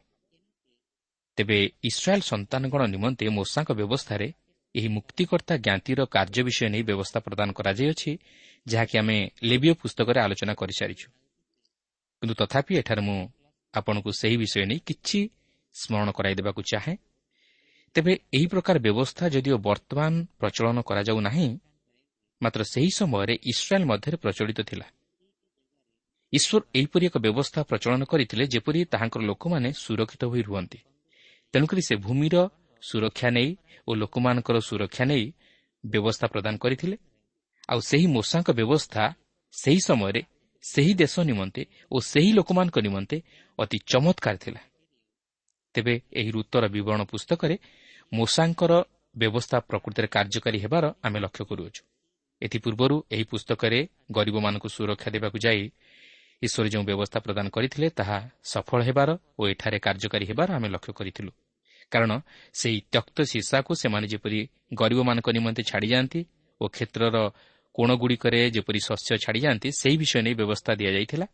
ତେବେ 1.39 1.59
ଇସ୍ରାଏଲ୍ 1.83 2.25
ସନ୍ତାନଗଣ 2.31 2.83
ନିମନ୍ତେ 2.95 3.25
ମୂଷାଙ୍କ 3.37 3.71
ବ୍ୟବସ୍ଥାରେ 3.81 4.27
ଏହି 4.75 4.89
ମୁକ୍ତିକର୍ତ୍ତା 4.97 5.55
ଜ୍ଞାତିର 5.67 6.01
କାର୍ଯ୍ୟ 6.07 6.43
ବିଷୟ 6.47 6.67
ନେଇ 6.75 6.83
ବ୍ୟବସ୍ଥା 6.83 7.19
ପ୍ରଦାନ 7.27 7.49
କରାଯାଇଅଛି 7.59 8.11
ଯାହାକି 8.67 8.95
ଆମେ 8.99 9.17
ଲେବିଓ 9.43 9.75
ପୁସ୍ତକରେ 9.81 10.19
ଆଲୋଚନା 10.21 10.55
କରିସାରିଛୁ। 10.61 11.07
କିନ୍ତୁ 12.23 12.35
ତଥାପି 12.41 12.73
ଏଠାରେ 12.81 13.03
ମୁଁ 13.09 13.19
ଆପଣଙ୍କୁ 13.75 14.11
ସେହି 14.21 14.37
ବିଷୟ 14.43 14.63
ନେଇ 14.71 14.81
କିଛି 14.89 15.19
ସ୍ମରଣ 15.75 16.11
କରାଇ 16.11 16.35
ଦେବାକୁ 16.35 16.63
ଚାହେଁ। 16.63 16.97
ତେବେ 17.95 18.13
ଏହି 18.35 18.47
ପ୍ରକାର 18.47 18.79
ବ୍ୟବସ୍ଥା 18.79 19.29
ଯଦିଓ 19.29 19.57
ବର୍ତ୍ତମାନ 19.59 20.25
ପ୍ରଚଳନ 20.39 20.81
କରାଯାଉ 20.81 21.21
ନାହିଁ 21.21 21.59
ମାତ୍ର 22.43 22.63
ସେହି 22.63 22.91
ସମୟରେ 22.91 23.35
ଇସ୍ରାଏଲ୍ 23.43 23.85
ମଧ୍ୟରେ 23.85 24.17
ପ୍ରଚଳିତ 24.17 24.61
ଥିଲା। 24.61 24.87
ଈଶ୍ୱର 26.33 26.63
ଏହିପରି 26.75 27.07
ଏକ 27.07 27.19
ବ୍ୟବସ୍ଥା 27.19 27.63
ପ୍ରଚଳନ 27.63 28.05
କରିଥିଲେ 28.05 28.45
ଯେପରି 28.47 28.85
ତାହାଙ୍କର 28.85 29.23
ଲୋକମାନେ 29.23 29.73
ସୁରକ୍ଷିତ 29.73 30.25
ହୋଇ 30.25 30.43
ରୁହନ୍ତି। 30.43 30.79
ତେଣୁକରି 31.53 31.83
ସେ 31.89 31.97
ଭୂମିର 31.97 32.49
ସୁରକ୍ଷା 32.83 33.31
ନେଇ 33.31 33.57
ଓ 33.89 33.95
ଲୋକମାନଙ୍କର 33.95 34.59
ସୁରକ୍ଷା 34.59 35.05
ନେଇ 35.05 35.33
ବ୍ୟବସ୍ଥା 35.87 36.27
ପ୍ରଦାନ 36.27 36.57
କରିଥିଲେ। 36.57 36.97
ଆଉ 37.69 37.81
ସେହି 37.81 38.07
ମୂଷାଙ୍କ 38.07 38.51
ବ୍ୟବସ୍ଥା 38.51 39.15
ସେହି 39.53 39.81
ସମୟରେ 39.87 40.23
ସେହି 40.63 40.95
ଦେଶ 40.95 41.21
ନିମନ୍ତେ 41.21 41.63
ଓ 41.93 42.01
ସେହି 42.01 42.33
ଲୋକମାନଙ୍କ 42.33 42.79
ନିମନ୍ତେ 42.79 43.23
ଅତି 43.59 43.79
ଚମତ୍କାର 43.87 44.37
ଥିଲା। 44.37 44.61
ତେବେ 45.75 45.95
ଏହି 46.13 46.31
ଋତୁର 46.31 46.65
ବିବରଣ 46.75 47.01
ପୁସ୍ତକରେ 47.13 47.57
ମୂଷାଙ୍କର 48.13 48.73
ବ୍ୟବସ୍ଥା 49.15 49.59
ପ୍ରକୃତିରେ 49.69 50.09
କାର୍ଯ୍ୟକାରୀ 50.17 50.59
ହେବାର 50.65 50.85
ଆମେ 51.07 51.19
ଲକ୍ଷ୍ୟ 51.25 51.45
କରୁଅଛୁ। 51.51 51.83
ଏଥିପୂର୍ବରୁ 52.43 52.97
ଏହି 53.15 53.25
ପୁସ୍ତକରେ 53.33 53.79
ଗରିବମାନଙ୍କୁ 54.13 54.69
ସୁରକ୍ଷା 54.77 55.09
ଦେବାକୁ 55.15 55.39
ଯାଇ 55.45 55.63
ଈଶ୍ୱର 56.43 56.67
ଯେଉଁ 56.73 56.85
ବ୍ୟବସ୍ଥା 56.85 57.19
ପ୍ରଦାନ 57.27 57.47
କରିଥିଲେ 57.57 57.89
ତାହା 57.91 58.19
ସଫଳ 58.53 58.81
ହେବାର 58.89 59.11
ଓ 59.39 59.43
ଏଠାରେ 59.53 59.79
କାର୍ଯ୍ୟକାରୀ 59.87 60.25
ହେବାର 60.31 60.49
ଆମେ 60.57 60.69
ଲକ୍ଷ୍ୟ 60.75 60.93
କରିଥିଲୁ। 60.99 61.33
କାରଣ 61.93 62.13
ସେହି 62.55 62.79
ତ୍ୟକ୍ତ 62.93 63.19
ଶୀର୍ଷାକୁ 63.31 63.73
ସେମାନେ 63.83 64.07
ଯେପରି 64.13 64.41
ଗରିବମାନଙ୍କ 64.81 65.29
ନିମନ୍ତେ 65.37 65.63
ଛାଡ଼ିଯାଆନ୍ତି 65.71 66.21
ଓ 66.61 66.65
କ୍ଷେତ୍ରର 66.69 67.17
କୋଣଗୁଡ଼ିକରେ 67.75 68.41
ଯେପରି 68.57 68.81
ଶସ୍ୟ 68.89 69.11
ଛାଡ଼ିଯାଆନ୍ତି 69.25 69.69
ସେହି 69.81 69.97
ବିଷୟ 70.03 70.19
ନେଇ 70.27 70.35
ବ୍ୟବସ୍ଥା 70.41 70.73
ଦିଆଯାଇଥିଲା 70.81 71.27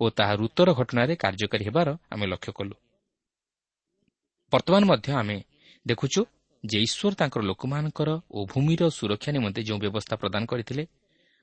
ଓ 0.00 0.04
ତାହା 0.10 0.34
ଋତୁର 0.42 0.68
ଘଟଣାରେ 0.80 1.14
କାର୍ଯ୍ୟକାରୀ 1.22 1.64
ହେବାର 1.68 1.88
ଆମେ 2.10 2.26
ଲକ୍ଷ୍ୟ 2.26 2.52
କଲୁ। 2.58 2.74
ବର୍ତ୍ତମାନ 4.52 4.82
ମଧ୍ୟ 4.84 5.10
ଆମେ 5.12 5.36
ଦେଖୁଛୁ 5.86 6.20
ଯେ 6.64 6.78
ଈଶ୍ୱର 6.86 7.12
ତାଙ୍କର 7.20 7.42
ଲୋକମାନଙ୍କର 7.50 8.10
ଓ 8.30 8.38
ଭୂମିର 8.52 8.82
ସୁରକ୍ଷା 8.98 9.30
ନିମନ୍ତେ 9.36 9.60
ଯେଉଁ 9.68 9.78
ବ୍ୟବସ୍ଥା 9.84 10.14
ପ୍ରଦାନ 10.22 10.42
କରିଥିଲେ 10.52 10.84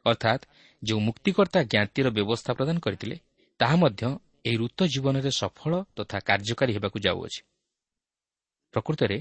ଅର୍ଥାତ୍ 0.06 0.44
ଯେଉଁ 0.84 1.00
ମୁକ୍ତିକର୍ତ୍ତା 1.08 1.60
ଜ୍ଞାତିର 1.74 2.08
ବ୍ୟବସ୍ଥା 2.18 2.52
ପ୍ରଦାନ 2.58 2.78
କରିଥିଲେ 2.86 3.16
ତାହା 3.60 3.76
ମଧ୍ୟ 3.84 4.04
ଏହି 4.48 4.58
ଋତ 4.64 4.80
ଜୀବନରେ 4.94 5.32
ସଫଳ 5.42 5.74
ତଥା 5.98 6.18
କାର୍ଯ୍ୟକାରୀ 6.28 6.72
ହେବାକୁ 6.78 6.98
ଯାଉଅଛି। 7.06 7.42
ପ୍ରକୃତରେ 8.74 9.18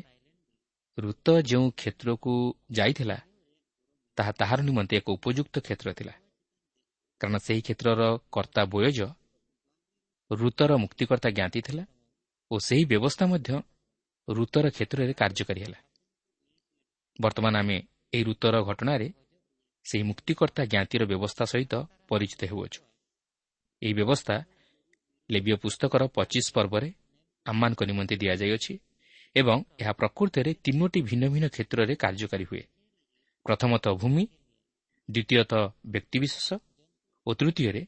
ଋତ 0.98 1.26
ଯେଉଁ 1.50 1.66
କ୍ଷେତ୍ରକୁ 1.78 2.32
ଯାଇଥିଲା 2.70 3.18
ତାହା 4.18 4.32
ତାହାର 4.40 4.58
ନିମନ୍ତେ 4.68 4.94
ଏକ 5.00 5.06
ଉପଯୁକ୍ତ 5.18 5.54
କ୍ଷେତ୍ର 5.66 5.88
ଥିଲା। 5.98 6.14
କାରଣ 7.20 7.36
ସେହି 7.46 7.60
କ୍ଷେତ୍ରର 7.66 8.02
କର୍ତ୍ତା 8.34 8.62
ବୋୟଜ 8.72 8.98
ଋତର 10.30 10.70
ମୁକ୍ତିକର୍ତ୍ତା 10.82 11.30
ଜ୍ଞାତି 11.38 11.60
ଥିଲା 11.66 11.84
ଓ 12.50 12.54
ସେହି 12.66 12.84
ବ୍ୟବସ୍ଥା 12.92 13.24
ମଧ୍ୟ 13.32 13.50
ଋତର 14.28 14.66
କ୍ଷେତ୍ରରେ 14.70 15.12
କାର୍ଯ୍ୟକାରୀ 15.12 15.60
ହେଲା। 15.64 15.78
ବର୍ତ୍ତମାନ 17.20 17.54
ଆମେ 17.56 17.76
ଏହି 18.12 18.24
ଋତର 18.24 18.54
ଘଟଣାରେ 18.62 19.08
ସେହି 19.86 20.04
ମୁକ୍ତିକର୍ତ୍ତା 20.04 20.62
ଜ୍ଞାତିର 20.64 21.02
ବ୍ୟବସ୍ଥା 21.04 21.44
ସହିତ 21.44 21.74
ପରିଚିତ 22.08 22.42
ହେଉଅଛୁ। 22.44 22.80
ଏହି 23.82 23.94
ବ୍ୟବସ୍ଥା 23.94 24.36
ଲେବିୟ 25.30 25.56
ପୁସ୍ତକର 25.56 26.02
ପଚିଶ 26.16 26.46
ପର୍ବରେ 26.56 26.88
ଆମମାନଙ୍କ 27.46 27.80
ନିମନ୍ତେ 27.84 28.14
ଦିଆଯାଇଅଛି 28.16 28.74
ଏବଂ 29.36 29.58
ଏହା 29.80 29.92
ପ୍ରକୃତରେ 29.92 30.50
ତିନୋଟି 30.64 31.00
ଭିନ୍ନ 31.08 31.24
ଭିନ୍ନ 31.32 31.46
କ୍ଷେତ୍ରରେ 31.54 31.94
କାର୍ଯ୍ୟକାରୀ 31.94 32.44
ହୁଏ। 32.50 32.62
ପ୍ରଥମତଃ 33.46 33.92
ଭୂମି 34.00 34.24
ଦ୍ୱିତୀୟତଃ 35.08 35.62
ବ୍ୟକ୍ତିବିଶେଷ 35.86 36.48
ଓ 37.26 37.30
ତୃତୀୟରେ 37.34 37.82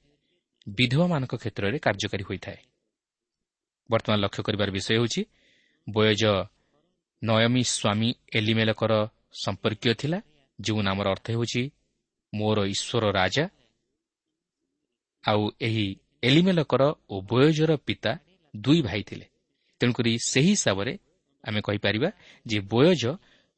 ବିଧବାମାନଙ୍କ 0.68 1.34
କ୍ଷେତ୍ରରେ 1.36 1.78
କାର୍ଯ୍ୟକାରୀ 1.78 2.24
ହୋଇଥାଏ। 2.28 2.58
ବର୍ତ୍ତମାନ 3.90 4.18
ଲକ୍ଷ୍ୟ 4.24 4.42
କରିବାର 4.42 4.68
ବିଷୟ 4.70 4.90
ହେଉଛି 4.96 5.20
ବୟଜ 5.86 6.22
ନୟମୀ 7.22 7.62
ସ୍ୱାମୀ 7.64 8.08
ଏଲିମେଲକର 8.34 8.92
ସମ୍ପର୍କୀୟ 9.44 9.94
ଥିଲା 9.94 10.18
ଯେଉଁ 10.58 10.80
ନାମର 10.82 11.06
ଅର୍ଥ 11.10 11.26
ହେଉଛି 11.30 11.62
ମୋର 12.34 12.58
ଈଶ୍ୱର 12.64 13.04
ରାଜା 13.10 13.44
ଆଉ 15.24 15.42
ଏହି 15.60 15.86
ଏଲିମେଲକର 16.22 16.82
ଓ 17.10 17.14
ବୟଜର 17.20 17.72
ପିତା 17.76 18.12
ଦୁଇ 18.54 18.80
ଭାଇ 18.82 19.02
ଥିଲେ। 19.02 19.26
ତେଣୁକରି 19.80 20.12
ସେହି 20.26 20.50
ହିସାବରେ 20.50 20.92
ଆମେ 21.44 21.60
କହିପାରିବା 21.60 22.08
ଯେ 22.46 22.58
ବୟଜ 22.72 23.02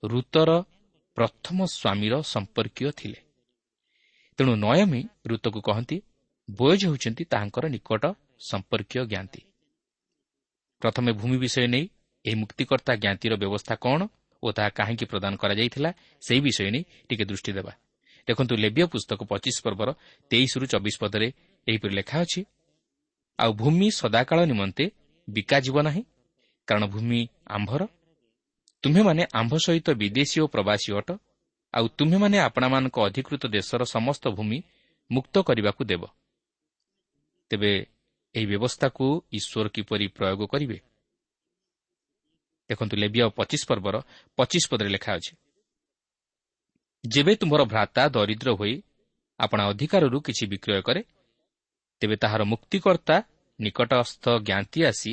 ଋତର 0.02 0.50
ପ୍ରଥମ 1.16 1.58
ସ୍ୱାମୀର 1.66 2.14
ସମ୍ପର୍କୀୟ 2.22 2.90
ଥିଲେ। 2.92 3.20
ତେଣୁ 4.38 4.52
ନୟମୀ 4.56 5.02
ଋତକୁ 5.26 5.60
କହନ୍ତି 5.60 5.96
ବୟଜ 6.48 6.80
ହେଉଛନ୍ତି 6.86 7.22
ତାହାଙ୍କର 7.24 7.64
ନିକଟ 7.68 8.04
ସମ୍ପର୍କୀୟ 8.50 9.00
ଜ୍ଞାତି। 9.06 9.40
ପ୍ରଥମେ 10.82 11.10
ଭୂମି 11.12 11.36
ବିଷୟ 11.38 11.66
ନେଇ 11.66 11.84
ଏହି 12.24 12.36
ମୁକ୍ତିକର୍ତ୍ତା 12.42 12.92
ଜ୍ଞାତିର 13.02 13.32
ବ୍ୟବସ୍ଥା 13.42 13.74
କ'ଣ 13.84 14.00
ଓ 14.42 14.48
ତାହା 14.52 14.70
କାହିଁକି 14.78 15.04
ପ୍ରଦାନ 15.12 15.32
କରାଯାଇଥିଲା 15.42 15.90
ସେହି 16.22 16.40
ବିଷୟ 16.40 16.70
ନେଇ 16.74 16.82
ଟିକେ 17.08 17.24
ଦୃଷ୍ଟି 17.24 17.52
ଦେବା। 17.52 17.72
ଦେଖନ୍ତୁ 18.28 18.54
ଲେବିୟ 18.64 18.84
ପୁସ୍ତକ 18.92 19.20
ପଚିଶ 19.32 19.56
ପର୍ବର 19.64 19.88
ତେଇଶରୁ 20.30 20.64
ଚବିଶ 20.72 20.96
ପଦରେ 21.02 21.28
ଏହିପରି 21.66 21.92
ଲେଖା 21.98 22.16
ଅଛି 22.24 22.40
ଆଉ 23.38 23.50
ଭୂମି 23.52 23.88
ସଦାକାଳ 24.00 24.38
ନିମନ୍ତେ 24.50 24.84
ବିକାଯିବ 25.28 25.76
ନାହିଁ 25.82 26.02
କାରଣ 26.68 26.84
ଭୂମି 26.86 27.20
ଆମ୍ଭର। 27.56 27.82
ତୁମ୍ଭେମାନେ 28.84 29.22
ଆମ୍ଭ 29.34 29.52
ସହିତ 29.66 29.86
ବିଦେଶୀ 30.00 30.38
ଓ 30.40 30.46
ପ୍ରବାସୀ 30.46 30.90
ଅଟ 30.98 31.08
ଆଉ 31.74 31.86
ତୁମ୍ଭେମାନେ 31.98 32.36
ଆପଣମାନଙ୍କ 32.38 32.96
ଅଧିକୃତ 33.08 33.42
ଦେଶର 33.46 33.80
ସମସ୍ତ 33.84 34.24
ଭୂମି 34.28 34.58
ମୁକ୍ତ 35.10 35.34
କରିବାକୁ 35.48 35.82
ଦେବ। 35.90 36.02
ତେବେ 37.50 37.72
ଏହି 38.34 38.46
ବ୍ୟବସ୍ଥାକୁ 38.46 39.06
ଈଶ୍ୱର 39.32 39.66
କିପରି 39.74 40.06
ପ୍ରୟୋଗ 40.16 40.40
କରିବେ? 40.52 40.78
ଦେଖନ୍ତୁ 42.70 42.94
ଲେବିଆ 42.96 43.24
ପଚିଶ 43.38 43.62
ପର୍ବର 43.70 43.96
ପଚିଶ 44.38 44.64
ପଦରେ 44.70 44.90
ଲେଖା 44.96 45.10
ଅଛି 45.18 45.32
ଯେବେ 47.04 47.32
ତୁମର 47.40 47.60
ଭ୍ରାତା 47.64 48.02
ଦରିଦ୍ର 48.08 48.48
ହୋଇ 48.50 48.74
ଆପଣା 49.40 49.62
ଅଧିକାରରୁ 49.70 50.18
କିଛି 50.20 50.44
ବିକ୍ରୟ 50.52 50.80
କରେ 50.82 51.02
ତେବେ 52.02 52.16
ତାହାର 52.22 52.42
ମୁକ୍ତିକର୍ତ୍ତା 52.52 53.16
ନିକଟସ୍ଥ 53.58 54.24
ଜ୍ଞାତି 54.46 54.80
ଆସି 54.90 55.12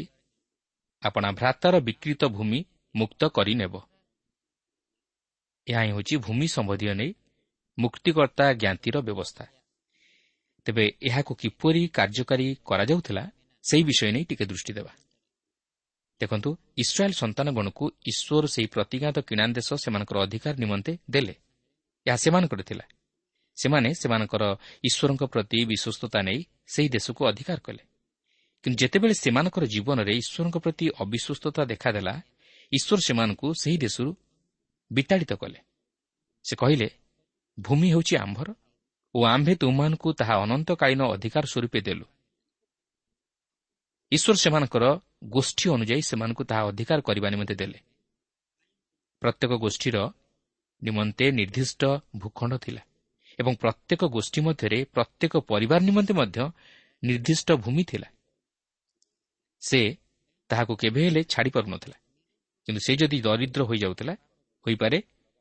ଆପଣା 1.04 1.30
ଭ୍ରାତାର 1.32 1.76
ବିକୃତ 1.88 2.22
ଭୂମି 2.28 2.60
ମୁକ୍ତ 2.96 3.22
କରିନେବ 3.38 3.74
ଏହା 5.68 5.82
ହିଁ 5.82 5.92
ହେଉଛି 5.92 6.16
ଭୂମି 6.18 6.48
ସମ୍ବନ୍ଧୀୟ 6.48 6.94
ନେଇ 6.94 7.12
ମୁକ୍ତିକର୍ତ୍ତା 7.78 8.46
ଜ୍ଞାତିର 8.54 8.96
ବ୍ୟବସ୍ଥା। 9.02 9.46
ତେବେ 10.66 10.86
ଏହାକୁ 11.02 11.32
କିପରି 11.42 11.82
କାର୍ଯ୍ୟକାରୀ 11.88 12.48
କରାଯାଉଥିଲା 12.66 13.24
ସେହି 13.66 13.84
ବିଷୟ 13.84 14.12
ନେଇ 14.12 14.26
ଟିକେ 14.26 14.46
ଦୃଷ୍ଟି 14.46 14.74
ଦେବା। 14.74 14.92
ଦେଖନ୍ତୁ 16.22 16.58
ଇସ୍ରାଏଲ୍ 16.78 17.14
ସନ୍ତାନଗଣକୁ 17.14 17.92
ଈଶ୍ୱର 18.08 18.48
ସେହି 18.48 18.68
ପ୍ରତିଜ୍ଞାତ 18.68 19.20
କିଣା 19.20 19.48
ଦେଶ 19.48 19.74
ସେମାନଙ୍କର 19.74 20.18
ଅଧିକାର 20.20 20.56
ନିମନ୍ତେ 20.56 20.98
ଦେଲେ। 21.12 21.36
ଏହା 22.08 22.16
ସେମାନଙ୍କର 22.16 22.62
ଥିଲା। 22.62 22.86
ସେମାନେ 23.56 23.90
ସେମାନଙ୍କର 23.94 24.44
ଈଶ୍ୱରଙ୍କ 24.84 25.24
ପ୍ରତି 25.24 25.66
ବିଶ୍ୱସ୍ତତା 25.66 26.22
ନେଇ 26.22 26.46
ସେହି 26.68 26.90
ଦେଶକୁ 26.90 27.22
ଅଧିକାର 27.26 27.60
କଲେ। 27.64 27.84
କିନ୍ତୁ 28.64 28.78
ଯେତେବେଳେ 28.84 29.14
ସେମାନଙ୍କର 29.14 29.66
ଜୀବନରେ 29.66 30.14
ଈଶ୍ୱରଙ୍କ 30.16 30.58
ପ୍ରତି 30.58 30.90
ଅବିଶ୍ୱସ୍ତତା 31.00 31.66
ଦେଖାଦେଲା 31.66 32.22
ଈଶ୍ୱର 32.72 33.00
ସେମାନଙ୍କୁ 33.00 33.54
ସେହି 33.54 33.78
ଦେଶରୁ 33.78 34.16
ବିତାଡ଼ିତ 34.92 35.34
କଲେ। 35.34 35.60
ସେ 36.44 36.56
କହିଲେ 36.56 36.90
ଭୂମି 37.60 37.92
ହେଉଛି 37.92 38.18
ଆମ୍ଭର 38.18 38.48
ଓ 39.16 39.26
ଆମ୍ଭେ 39.26 39.56
ତୁମମାନଙ୍କୁ 39.56 40.14
ତାହା 40.14 40.36
ଅନନ୍ତକାଳୀନ 40.36 41.02
ଅଧିକାର 41.04 41.46
ସ୍ୱରୂପେ 41.46 41.82
ଦେଲୁ। 41.82 42.06
ଈଶ୍ୱର 44.12 44.36
ସେମାନଙ୍କର 44.44 44.86
ଗୋଷ୍ଠୀ 45.36 45.66
ଅନୁଯାୟୀ 45.76 46.04
ସେମାନଙ୍କୁ 46.10 46.44
ତାହା 46.50 46.62
ଅଧିକାର 46.70 47.00
କରିବା 47.08 47.28
ନିମନ୍ତେ 47.34 47.56
ଦେଲେ। 47.62 47.80
ପ୍ରତ୍ୟେକ 49.22 49.52
ଗୋଷ୍ଠୀର 49.64 49.98
ନିମନ୍ତେ 50.82 51.26
ନିର୍ଦ୍ଦିଷ୍ଟ 51.32 51.84
ଭୂଖଣ୍ଡ 52.22 52.54
ଥିଲା 52.66 52.82
ଏବଂ 53.40 53.54
ପ୍ରତ୍ୟେକ 53.64 54.02
ଗୋଷ୍ଠୀ 54.16 54.40
ମଧ୍ୟରେ 54.48 54.80
ପ୍ରତ୍ୟେକ 54.96 55.34
ପରିବାର 55.50 55.82
ନିମନ୍ତେ 55.90 56.14
ମଧ୍ୟ 56.20 56.40
ନିର୍ଦ୍ଦିଷ୍ଟ 57.04 57.50
ଭୂମି 57.64 57.84
ଥିଲା। 57.92 58.08
ସେ 59.62 59.82
ତାହାକୁ 60.50 60.74
କେବେ 60.82 61.02
ହେଲେ 61.06 61.22
ଛାଡ଼ିପାରୁନଥିଲା 61.24 61.98
କିନ୍ତୁ 62.68 62.82
ସେ 62.86 62.94
ଯଦି 63.02 63.18
ଦରିଦ୍ର 63.28 63.62
ହୋଇଯାଉଥିଲା 63.70 64.14
ହୋଇପାରେ 64.66 64.98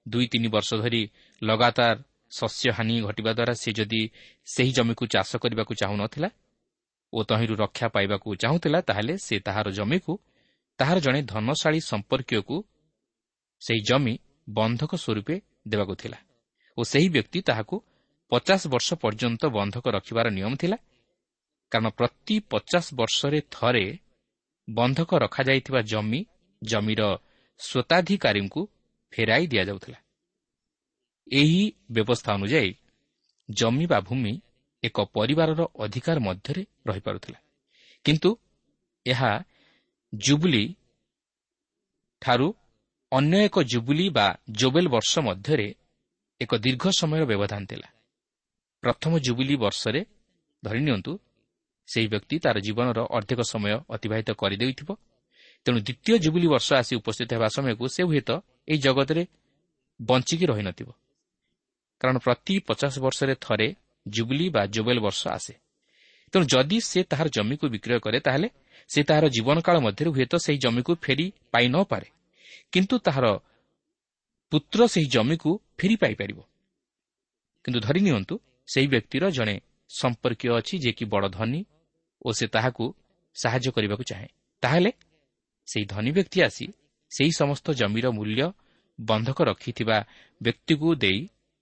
ଦୁଇ 0.06 0.26
ତିନି 0.32 0.48
ବର୍ଷ 0.54 0.70
ଧରି 0.82 1.02
ଲଗାତାର 1.42 1.96
ଶସ୍ୟ 2.32 2.68
ହାନି 2.76 2.94
ଘଟିବା 3.06 3.32
ଦ୍ୱାରା 3.38 3.54
ସେ 3.62 3.70
ଯଦି 3.78 4.02
ସେହି 4.48 4.72
ଜମିକୁ 4.76 5.04
ଚାଷ 5.14 5.30
କରିବାକୁ 5.42 5.72
ଚାହୁଁନଥିଲା 5.82 6.28
ଓ 7.14 7.18
ତହିଁରୁ 7.30 7.54
ରକ୍ଷା 7.56 7.86
ପାଇବାକୁ 7.94 8.28
ଚାହୁଁଥିଲା 8.42 8.78
ତାହେଲେ 8.88 9.14
ସେ 9.26 9.36
ତାହାର 9.46 9.66
ଜମିକୁ 9.78 10.12
ତାହାର 10.78 10.96
ଜଣେ 11.04 11.20
ଧନଶାଳୀ 11.32 11.80
ସମ୍ପର୍କୀୟକୁ 11.90 12.56
ସେହି 13.62 13.80
ଜମି 13.88 14.14
ବନ୍ଧକ 14.48 14.92
ସ୍ୱରୂପେ 15.04 15.36
ଦେବାକୁ 15.68 15.94
ଥିଲା 16.02 16.18
ଓ 16.78 16.80
ସେହି 16.84 17.08
ବ୍ୟକ୍ତି 17.08 17.40
ତାହାକୁ 17.48 17.76
ପଚାଶ 18.32 18.62
ବର୍ଷ 18.68 18.88
ପର୍ଯ୍ୟନ୍ତ 18.94 19.42
ବନ୍ଧକ 19.56 19.84
ରଖିବାର 19.96 20.26
ନିୟମ 20.30 20.52
ଥିଲା। 20.56 20.78
କାରଣ 21.72 21.88
ପ୍ରତି 21.98 22.36
ପଚାଶ 22.50 22.86
ବର୍ଷରେ 22.94 23.40
ଥରେ 23.50 23.86
ବନ୍ଧକ 24.68 25.10
ରଖାଯାଇଥିବା 25.24 25.80
ଜମି 25.92 26.20
ଜମିର 26.62 27.02
ସ୍ୱତ୍ୱାଧିକାରୀଙ୍କୁ 27.60 28.60
ଫେରାଇ 29.12 29.44
ଦିଆଯାଉଥିଲା। 29.46 29.98
ଏହି 31.32 31.62
ବ୍ୟବସ୍ଥା 31.94 32.30
ଅନୁଯାୟୀ 32.34 32.70
ଜମି 33.48 33.84
ବା 33.86 33.98
ଭୂମି 34.00 34.34
ଏକ 34.86 34.96
ପରିବାରର 35.16 35.60
ଅଧିକାର 35.84 36.16
ମଧ୍ୟରେ 36.26 36.62
ରହିପାରୁଥିଲା। 36.86 37.38
କିନ୍ତୁ 38.04 38.30
ଏହା 39.06 39.32
ଜୁବୁଲି 40.12 40.64
ଠାରୁ 42.22 42.48
ଅନ୍ୟ 43.12 43.36
ଏକ 43.46 43.56
ଜୁବୁଲି 43.72 44.06
ବା 44.16 44.26
ଜୋବେଲ 44.60 44.86
ବର୍ଷ 44.94 45.12
ମଧ୍ୟରେ 45.28 45.68
ଏକ 46.40 46.52
ଦୀର୍ଘ 46.64 46.84
ସମୟର 47.00 47.22
ବ୍ୟବଧାନ 47.30 47.62
ଥିଲା। 47.70 47.88
ପ୍ରଥମ 48.82 49.12
ଜୁବୁଲି 49.26 49.54
ବର୍ଷରେ 49.56 50.00
ଧରିନିଅନ୍ତୁ 50.62 51.12
ସେହି 51.88 52.06
ବ୍ୟକ୍ତି 52.08 52.36
ତା'ର 52.38 52.58
ଜୀବନର 52.66 52.98
ଅର୍ଦ୍ଧେକ 53.16 53.40
ସମୟ 53.52 53.72
ଅତିବାହିତ 53.94 54.28
କରିଦେଇଥିବ। 54.40 54.88
ତେଣୁ 55.66 55.78
ଦ୍ୱିତୀୟ 55.86 56.14
ଜୁବୁଲି 56.24 56.48
ବର୍ଷ 56.54 56.68
ଆସି 56.80 56.92
ଉପସ୍ଥିତ 57.00 57.30
ହେବା 57.36 57.48
ସମୟକୁ 57.56 57.84
ସେ 57.94 58.02
ହୁଏତ 58.08 58.30
ଏହି 58.68 58.78
ଜଗତରେ 58.84 59.22
ବଞ୍ଚିକି 60.00 60.44
ରହିନଥିବ। 60.50 60.88
କାରଣ 62.00 62.16
ପ୍ରତି 62.18 62.54
ପଚାଶ 62.68 62.94
ବର୍ଷରେ 63.04 63.34
ଥରେ 63.44 63.68
ଜୁବୁଲି 64.06 64.46
ବା 64.54 64.62
ଜୁବେଲ 64.66 64.98
ବର୍ଷ 65.06 65.22
ଆସେ। 65.28 65.54
ତେଣୁ 66.32 66.44
ଯଦି 66.52 66.78
ସେ 66.90 67.00
ତାହାର 67.10 67.26
ଜମିକୁ 67.36 67.64
ବିକ୍ରୟ 67.74 67.98
କରେ 68.04 68.18
ତାହେଲେ 68.26 68.48
ସେ 68.90 69.00
ତାହାର 69.08 69.24
ଜୀବନକାଳ 69.34 69.76
ମଧ୍ୟରେ 69.86 70.10
ହୁଏତ 70.14 70.32
ସେହି 70.44 70.58
ଜମିକୁ 70.64 70.92
ଫେରି 71.04 71.26
ପାଇ 71.52 71.66
ନ 71.68 71.76
ପାରେ। 71.90 72.08
କିନ୍ତୁ 72.72 72.94
ତାହାର 73.06 73.26
ପୁତ୍ର 74.52 74.80
ସେହି 74.92 75.08
ଜମିକୁ 75.14 75.50
ଫେରି 75.78 75.96
ପାଇପାରିବ 76.02 76.38
କିନ୍ତୁ 77.64 77.78
ଧରି 77.86 78.00
ନିଅନ୍ତୁ 78.06 78.34
ସେହି 78.68 78.86
ବ୍ୟକ୍ତିର 78.94 79.24
ଜଣେ 79.30 79.56
ସମ୍ପର୍କୀୟ 79.90 80.48
ଅଛି 80.58 80.74
ଯିଏକି 80.82 81.04
ବଡ଼ 81.12 81.26
ଧନୀ 81.36 81.60
ଓ 82.24 82.28
ସେ 82.38 82.46
ତାହାକୁ 82.46 82.84
ସାହାଯ୍ୟ 83.36 83.68
କରିବାକୁ 83.76 84.04
ଚାହେଁ। 84.10 84.28
ତାହେଲେ 84.62 84.90
ସେହି 85.68 85.86
ଧନୀ 85.92 86.10
ବ୍ୟକ୍ତି 86.16 86.38
ଆସି 86.46 86.66
ସେହି 87.12 87.32
ସମସ୍ତ 87.40 87.66
ଜମିର 87.80 88.06
ମୂଲ୍ୟ 88.16 88.44
ବନ୍ଧକ 88.98 89.38
ରଖିଥିବା 89.50 89.96
ବ୍ୟକ୍ତିକୁ 90.40 90.88
ଦେଇ 90.94 91.20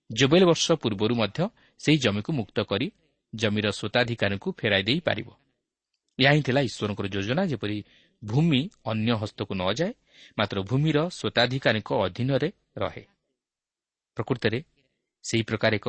ଜୋବେଲ 0.09 0.43
ବର୍ଷ 0.45 0.65
ପୂର୍ବରୁ 0.81 1.13
ମଧ୍ୟ 1.15 1.39
ସେହି 1.79 1.97
ଜମିକୁ 1.97 2.31
ମୁକ୍ତ 2.33 2.57
କରି 2.61 2.87
ଜମିର 3.33 3.67
ସ୍ୱତ୍ୱାଧିକାରୀଙ୍କୁ 3.71 4.49
ଫେରାଇ 4.59 4.83
ଦେଇପାରିବ 4.83 5.29
ଏହା 6.19 6.31
ହିଁ 6.33 6.41
ଥିଲା 6.41 6.61
ଈଶ୍ୱରଙ୍କର 6.61 7.07
ଯୋଜନା 7.07 7.43
ଯେପରି 7.45 7.77
ଭୂମି 8.23 8.61
ଅନ୍ୟ 8.85 9.11
ହସ୍ତକୁ 9.21 9.53
ନ 9.55 9.63
ଯାଏ 9.79 9.93
ମାତ୍ର 10.37 10.57
ଭୂମିର 10.69 10.97
ସ୍ୱତ୍ୱାଧିକାରୀଙ୍କ 11.09 11.89
ଅଧୀନରେ 12.05 12.49
ରହେ। 12.77 13.03
ପ୍ରକୃତରେ 14.17 14.59
ସେହି 15.23 15.43
ପ୍ରକାର 15.43 15.71
ଏକ 15.75 15.87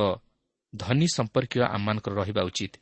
ଧନୀ 0.73 1.07
ସମ୍ପର୍କୀୟ 1.17 1.61
ଆମମାନଙ୍କର 1.75 2.13
ରହିବା 2.15 2.43
ଉଚିତ। 2.43 2.75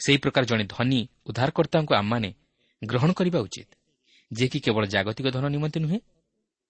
ସେହି 0.00 0.18
ପ୍ରକାର 0.18 0.42
ଜଣେ 0.44 0.64
ଧନୀ 0.74 1.00
ଉଦ୍ଧାରକର୍ତ୍ତାଙ୍କୁ 1.28 1.92
ଆମମାନେ 1.94 2.30
ଗ୍ରହଣ 2.82 3.10
କରିବା 3.12 3.40
ଉଚିତ 3.46 3.70
ଯିଏକି 4.30 4.58
କେବଳ 4.64 4.84
ଜାଗତିକ 4.86 5.26
ଧନ 5.36 5.44
ନିମନ୍ତେ 5.48 5.78
ନୁହେଁ 5.80 6.00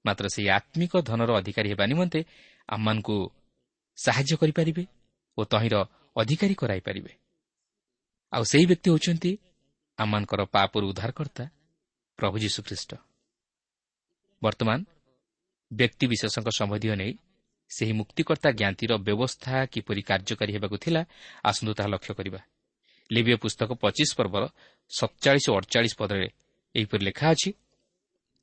ମାତ୍ର 0.05 0.25
ସେହି 0.35 0.49
ଆତ୍ମିକ 0.59 0.93
ଧନର 1.09 1.31
ଅଧିକାରୀ 1.41 1.69
ହେବା 1.73 1.85
ନିମନ୍ତେ 1.87 2.21
ଆମମାନଙ୍କୁ 2.69 3.17
ସାହାଯ୍ୟ 4.05 4.35
କରିପାରିବେ 4.41 4.85
ଓ 5.39 5.41
ତହିଁର 5.45 5.77
ଅଧିକାରୀ 6.17 6.55
କରାଇପାରିବେ। 6.55 7.13
ଆଉ 8.33 8.43
ସେହି 8.51 8.67
ବ୍ୟକ୍ତି 8.71 8.89
ହେଉଛନ୍ତି 8.91 9.33
ଆମମାନଙ୍କର 9.99 10.41
ପାପରୁ 10.55 10.85
ଉଦ୍ଧାରକର୍ତ୍ତା 10.91 11.45
ପ୍ରଭୁ 12.19 12.37
ଯୀଶୁଖ୍ରୀଷ୍ଟ। 12.45 12.91
ବର୍ତ୍ତମାନ 14.43 14.79
ବ୍ୟକ୍ତିବିଶେଷଙ୍କ 15.71 16.49
ସମ୍ବନ୍ଧୀୟ 16.59 16.95
ନେଇ 17.01 17.13
ସେହି 17.71 17.93
ମୁକ୍ତିକର୍ତ୍ତା 17.93 18.51
ଜ୍ଞାତିର 18.61 18.93
ବ୍ୟବସ୍ଥା 19.07 19.55
କିପରି 19.73 20.03
କାର୍ଯ୍ୟକାରୀ 20.09 20.53
ହେବାକୁ 20.57 20.77
ଥିଲା 20.85 21.03
ଆସନ୍ତୁ 21.45 21.73
ତାହା 21.77 21.89
ଲକ୍ଷ୍ୟ 21.95 22.13
କରିବା। 22.19 22.41
ଲିବିୟ 23.11 23.37
ପୁସ୍ତକ 23.43 23.71
ପଚିଶ 23.83 24.11
ପର୍ବର 24.19 24.43
ସତଚାଳିଶ 24.91 25.47
ଓ 25.51 25.55
ଅଡ଼ଚାଳିଶ 25.59 25.95
ପଦରେ 26.01 26.29
ଏହିପରି 26.75 27.03
ଲେଖା 27.09 27.27
ଅଛି 27.35 27.51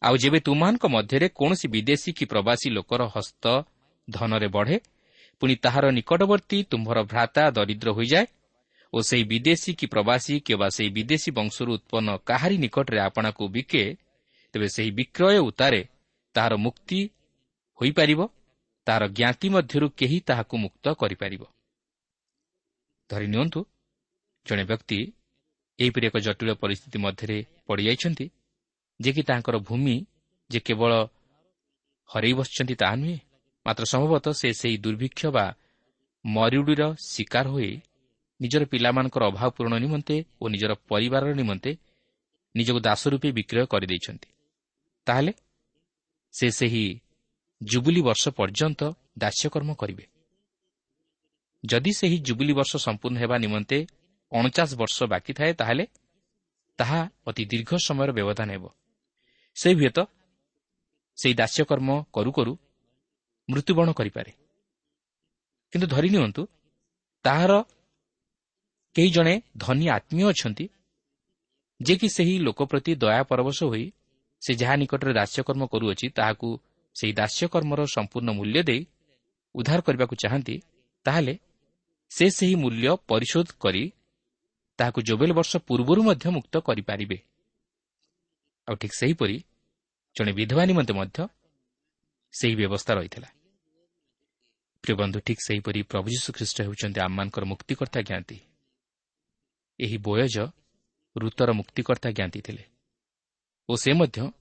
ଆଉ 0.02 0.16
ଯେବେ 0.22 0.40
ତୁମାନଙ୍କ 0.40 0.84
ମଧ୍ୟରେ 0.96 1.28
କୌଣସି 1.40 1.68
ବିଦେଶୀ 1.68 2.10
କି 2.18 2.26
ପ୍ରବାସୀ 2.26 2.68
ଲୋକର 2.78 3.02
ହସ୍ତ 3.16 3.46
ଧନରେ 4.08 4.48
ବଢ଼େ 4.48 4.78
ପୁଣି 5.42 5.56
ତାହାର 5.56 5.86
ନିକଟବର୍ତ୍ତୀ 5.92 6.58
ତୁମ୍ଭର 6.72 6.98
ଭ୍ରାତା 7.04 7.44
ଦରିଦ୍ର 7.52 7.90
ହୋଇଯାଏ 7.98 8.28
ଓ 8.94 8.98
ସେହି 9.02 9.24
ବିଦେଶୀ 9.24 9.72
କି 9.80 9.86
ପ୍ରବାସୀ 9.94 10.34
କିମ୍ବା 10.40 10.68
ସେହି 10.70 10.90
ବିଦେଶୀ 10.90 11.30
ବଂଶରୁ 11.32 11.72
ଉତ୍ପନ୍ନ 11.78 12.10
କାହାରି 12.30 12.58
ନିକଟରେ 12.58 13.00
ଆପଣାକୁ 13.00 13.44
ବିକେ 13.48 13.84
ତେବେ 14.54 14.68
ସେହି 14.68 14.92
ବିକ୍ରୟ 14.92 15.40
ଉତ୍ତାରେ 15.50 15.82
ତାହାର 16.36 16.54
ମୁକ୍ତି 16.58 17.00
ହୋଇପାରିବ 17.80 18.20
ତାହାର 18.88 19.04
ଜ୍ଞାତି 19.08 19.48
ମଧ୍ୟରୁ 19.50 19.88
କେହି 20.00 20.18
ତାହାକୁ 20.20 20.56
ମୁକ୍ତ 20.58 20.86
କରିପାରିବ। 21.02 21.44
ଧରି 23.10 23.28
ନିଅନ୍ତୁ 23.28 23.60
ଜଣେ 24.46 24.64
ବ୍ୟକ୍ତି 24.64 25.00
ଏହିପରି 25.80 26.06
ଏକ 26.08 26.18
ଜଟିଳ 26.18 26.50
ପରିସ୍ଥିତି 26.54 26.98
ମଧ୍ୟରେ 27.06 27.38
ପଡ଼ିଯାଇଛନ୍ତି 27.68 28.26
ଯେ 29.00 29.12
କି 29.14 29.22
ତାଙ୍କର 29.30 29.56
ଭୂମି 29.58 29.96
ଯେ 30.50 30.60
କେବଳ 30.60 30.92
ହରାଇ 32.10 32.34
ବସିଛନ୍ତି 32.34 32.76
ତାହା 32.76 32.96
ନୁହେଁ 32.96 33.18
ମାତ୍ର 33.68 33.84
ସମ୍ଭବତଃ 33.86 34.34
ସେ 34.34 34.50
ସେହି 34.54 34.78
ଦୁର୍ଭିକ୍ଷ 34.78 35.22
ବା 35.36 35.46
ମରୁଡ଼ିର 36.26 36.84
ଶିକାର 37.06 37.46
ହୋଇ 37.48 37.72
ନିଜର 38.40 38.64
ପିଲାମାନଙ୍କର 38.66 39.24
ଅଭାବ 39.32 39.50
ପୂରଣ 39.58 39.74
ନିମନ୍ତେ 39.84 40.16
ଓ 40.42 40.46
ନିଜର 40.48 40.72
ପରିବାରର 40.92 41.32
ନିମନ୍ତେ 41.34 41.72
ନିଜକୁ 42.56 42.80
ଦାସ 42.80 43.02
ରୂପେ 43.08 43.30
ବିକ୍ରୟ 43.32 43.64
କରିଦେଇଛନ୍ତି 43.74 44.30
ତାହେଲେ 45.08 45.32
ସେ 46.34 46.48
ସେହି 46.50 46.86
ଜୁବୁଲି 47.62 48.02
ବର୍ଷ 48.02 48.24
ପର୍ଯ୍ୟନ୍ତ 48.30 48.82
ଦାସ୍ୟକର୍ମ 49.18 49.70
କରିବେ 49.76 50.06
ଯଦି 51.64 51.92
ସେହି 51.92 52.18
ଜୁବୁଲି 52.20 52.54
ବର୍ଷ 52.54 52.74
ସମ୍ପୂର୍ଣ୍ଣ 52.78 53.18
ହେବା 53.20 53.38
ନିମନ୍ତେ 53.38 53.78
ଅଣଚାଶ 54.32 54.70
ବର୍ଷ 54.76 54.98
ବାକି 55.04 55.32
ଥାଏ 55.34 55.52
ତାହେଲେ 55.54 55.86
ତାହା 56.80 57.02
ଅତି 57.26 57.44
ଦୀର୍ଘ 57.52 57.72
ସମୟର 57.88 58.10
ବ୍ୟବଧାନ 58.18 58.50
ହେବ 58.52 58.66
ସେ 59.58 59.70
ହୁଏତ 59.74 59.98
ସେହି 61.18 61.34
ଦାସ୍ୟକର୍ମ 61.34 61.90
କରୁ 62.14 62.32
କରୁ 62.32 62.54
ମୃତ୍ୟୁବରଣ 63.50 63.90
କରିପାରେ। 64.00 64.32
କିନ୍ତୁ 65.74 65.88
ଧରି 65.88 66.10
ନିଅନ୍ତୁ 66.10 66.42
ତାହାର 67.26 67.52
କେହି 68.96 69.10
ଜଣେ 69.16 69.34
ଧନୀ 69.58 69.86
ଆତ୍ମୀୟ 69.98 70.24
ଅଛନ୍ତି 70.32 70.66
ଯେ 71.80 71.94
କି 72.00 72.08
ସେହି 72.10 72.36
ଲୋକ 72.40 72.60
ପ୍ରତି 72.72 72.92
ଦୟା 73.04 73.22
ପରବଶ 73.30 73.60
ହୋଇ 73.72 73.86
ସେ 74.42 74.52
ଯାହା 74.62 74.76
ନିକଟରେ 74.82 75.12
ଦାସ୍ୟକର୍ମ 75.20 75.64
କରୁଅଛି 75.74 76.08
ତାହାକୁ 76.18 76.48
ସେହି 76.96 77.14
ଦାସ୍ୟକର୍ମର 77.20 77.80
ସମ୍ପୂର୍ଣ୍ଣ 77.96 78.30
ମୂଲ୍ୟ 78.38 78.62
ଦେଇ 78.70 78.82
ଉଦ୍ଧାର 79.56 79.80
କରିବାକୁ 79.82 80.16
ଚାହାନ୍ତି 80.24 80.56
ତାହେଲେ 81.06 81.34
ସେ 82.12 82.26
ସେହି 82.38 82.56
ମୂଲ୍ୟ 82.64 82.88
ପରିଶୋଧ 83.10 83.48
କରି 83.64 83.84
ତାହାକୁ 84.80 85.00
ଜୋବେଲ 85.08 85.32
ବର୍ଷ 85.40 85.54
ପୂର୍ବରୁ 85.68 86.02
ମଧ୍ୟ 86.08 86.26
ମୁକ୍ତ 86.38 86.56
କରିପାରିବେ। 86.68 87.18
ଆଉ 88.68 88.76
ଠିକ୍ 88.82 88.96
ସେହିପରି 89.00 89.38
ଜଣେ 90.16 90.32
ବିଧବା 90.40 90.64
ନିମନ୍ତେ 90.70 90.94
ମଧ୍ୟ 91.00 91.18
ସେହି 92.34 92.56
ବ୍ୟବସ୍ଥା 92.60 92.92
ରହିଥିଲା। 92.98 93.30
ପ୍ରିୟ 94.88 94.96
ବନ୍ଧୁ 94.96 95.20
ଠିକ୍ 95.20 95.42
ସେହିପରି 95.48 95.84
ପ୍ରଭୁ 95.84 96.08
ଯୀଶୁଖ୍ରୀଷ୍ଟ 96.10 96.58
ହେଉଛନ୍ତି 96.62 97.00
ଆମମାନଙ୍କର 97.02 97.44
ମୁକ୍ତିକର୍ତ୍ତା 97.46 98.02
ଜ୍ଞାତି। 98.02 98.38
ଏହି 99.80 99.98
ବୟଜ 99.98 100.36
ଋତର 101.16 101.50
ମୁକ୍ତିକର୍ତ୍ତା 101.52 102.10
ଜ୍ଞାତି 102.12 102.42
ଥିଲେ। 102.42 102.64
ଓ 103.70 103.74
ସେ 103.76 103.92
ମଧ୍ୟ 103.94 104.32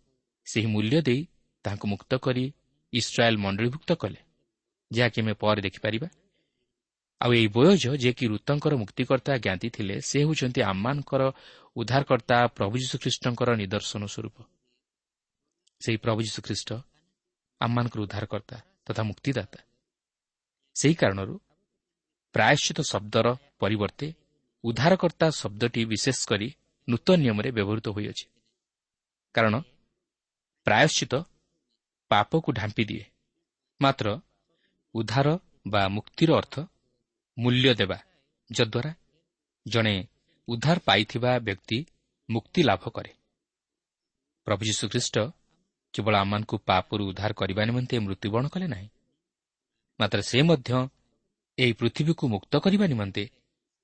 ସେହି 0.47 0.67
ମୂଲ୍ୟ 0.67 0.99
ଦେଇ 1.03 1.21
ତାହାଙ୍କୁ 1.65 1.87
ମୁକ୍ତ 1.89 2.13
କରି 2.17 2.55
ଇସ୍ରାଏଲ୍ 2.93 3.39
ମଣ୍ଡଳୀଭୁକ୍ତ 3.39 3.91
କଲେ। 3.93 4.21
ଯାହାକି 4.93 5.19
ଆମେ 5.23 5.33
ପରେ 5.33 5.61
ଦେଖିପାରିବା। 5.63 6.09
ଆଉ 7.21 7.31
ଏହି 7.33 7.49
ବୟଜ 7.49 7.85
ଯିଏକି 7.97 8.25
ଋତଙ୍କର 8.27 8.73
ମୁକ୍ତିକର୍ତ୍ତା 8.77 9.33
ଜ୍ଞାତି 9.37 9.69
ଥିଲେ 9.71 10.01
ସେ 10.01 10.19
ହେଉଛନ୍ତି 10.21 10.61
ଆମମାନଙ୍କର 10.63 11.23
ଉଦ୍ଧାରକର୍ତ୍ତା 11.77 12.37
ପ୍ରଭୁ 12.47 12.75
ଯୀଶୁଖ୍ରୀଷ୍ଟଙ୍କର 12.79 13.51
ନିଦର୍ଶନ 13.57 14.03
ସ୍ୱରୂପ। 14.07 14.37
ସେହି 15.81 15.97
ପ୍ରଭୁ 15.97 16.21
ଯୀଶୁଖ୍ରୀଷ୍ଟ 16.23 16.71
ଆମମାନଙ୍କର 17.61 18.01
ଉଦ୍ଧାରକର୍ତ୍ତା 18.01 18.57
ତଥା 18.87 19.03
ମୁକ୍ତିଦାତା। 19.03 19.59
ସେହି 20.77 20.95
କାରଣରୁ 20.95 21.35
ପ୍ରାୟଶ୍ଚିତ 22.35 22.79
ଶବ୍ଦର 22.83 23.27
ପରିବର୍ତ୍ତେ 23.61 24.07
ଉଦ୍ଧାରକର୍ତ୍ତା 24.65 25.27
ଶବ୍ଦଟି 25.31 25.83
ବିଶେଷ 25.85 26.19
କରି 26.29 26.49
ନୂତନ 26.89 27.17
ନିୟମରେ 27.17 27.51
ବ୍ୟବହୃତ 27.51 27.87
ହୋଇଅଛି। 27.89 28.27
କାରଣ 29.35 29.55
ପ୍ରାୟଶ୍ଚିତ 30.67 31.15
ପାପକୁ 32.11 32.49
ଢାମ୍ପି 32.53 32.85
ଦିଏ। 32.85 33.05
ମାତ୍ର 33.81 34.07
ଉଦ୍ଧାର 34.95 35.29
ବା 35.67 35.83
ମୁକ୍ତିର 35.89 36.31
ଅର୍ଥ 36.37 36.55
ମୂଲ୍ୟ 37.39 37.75
ଦେବା 37.75 37.99
ଯଦ୍ୱାରା 38.51 38.93
ଜଣେ 39.67 39.95
ଉଦ୍ଧାର 40.49 40.79
ପାଇଥିବା 40.85 41.31
ବ୍ୟକ୍ତି 41.39 41.79
ମୁକ୍ତି 42.29 42.61
ଲାଭ 42.63 42.85
କରେ। 42.91 43.13
ପ୍ରଭୁ 44.47 44.63
ଯୀଶୁଖ୍ରୀଷ୍ଟ 44.65 45.17
କେବଳ 45.95 46.15
ଆମମାନଙ୍କୁ 46.17 46.57
ପାପରୁ 46.67 47.03
ଉଦ୍ଧାର 47.09 47.33
କରିବା 47.33 47.63
ନିମନ୍ତେ 47.65 47.97
ମୃତ୍ୟୁବରଣ 47.99 48.47
କଲେ 48.49 48.67
ନାହିଁ 48.67 48.89
ମାତ୍ର 50.01 50.21
ସେ 50.21 50.39
ମଧ୍ୟ 50.43 50.71
ଏହି 51.59 51.73
ପୃଥିବୀକୁ 51.73 52.25
ମୁକ୍ତ 52.29 52.53
କରିବା 52.57 52.87
ନିମନ୍ତେ 52.87 53.25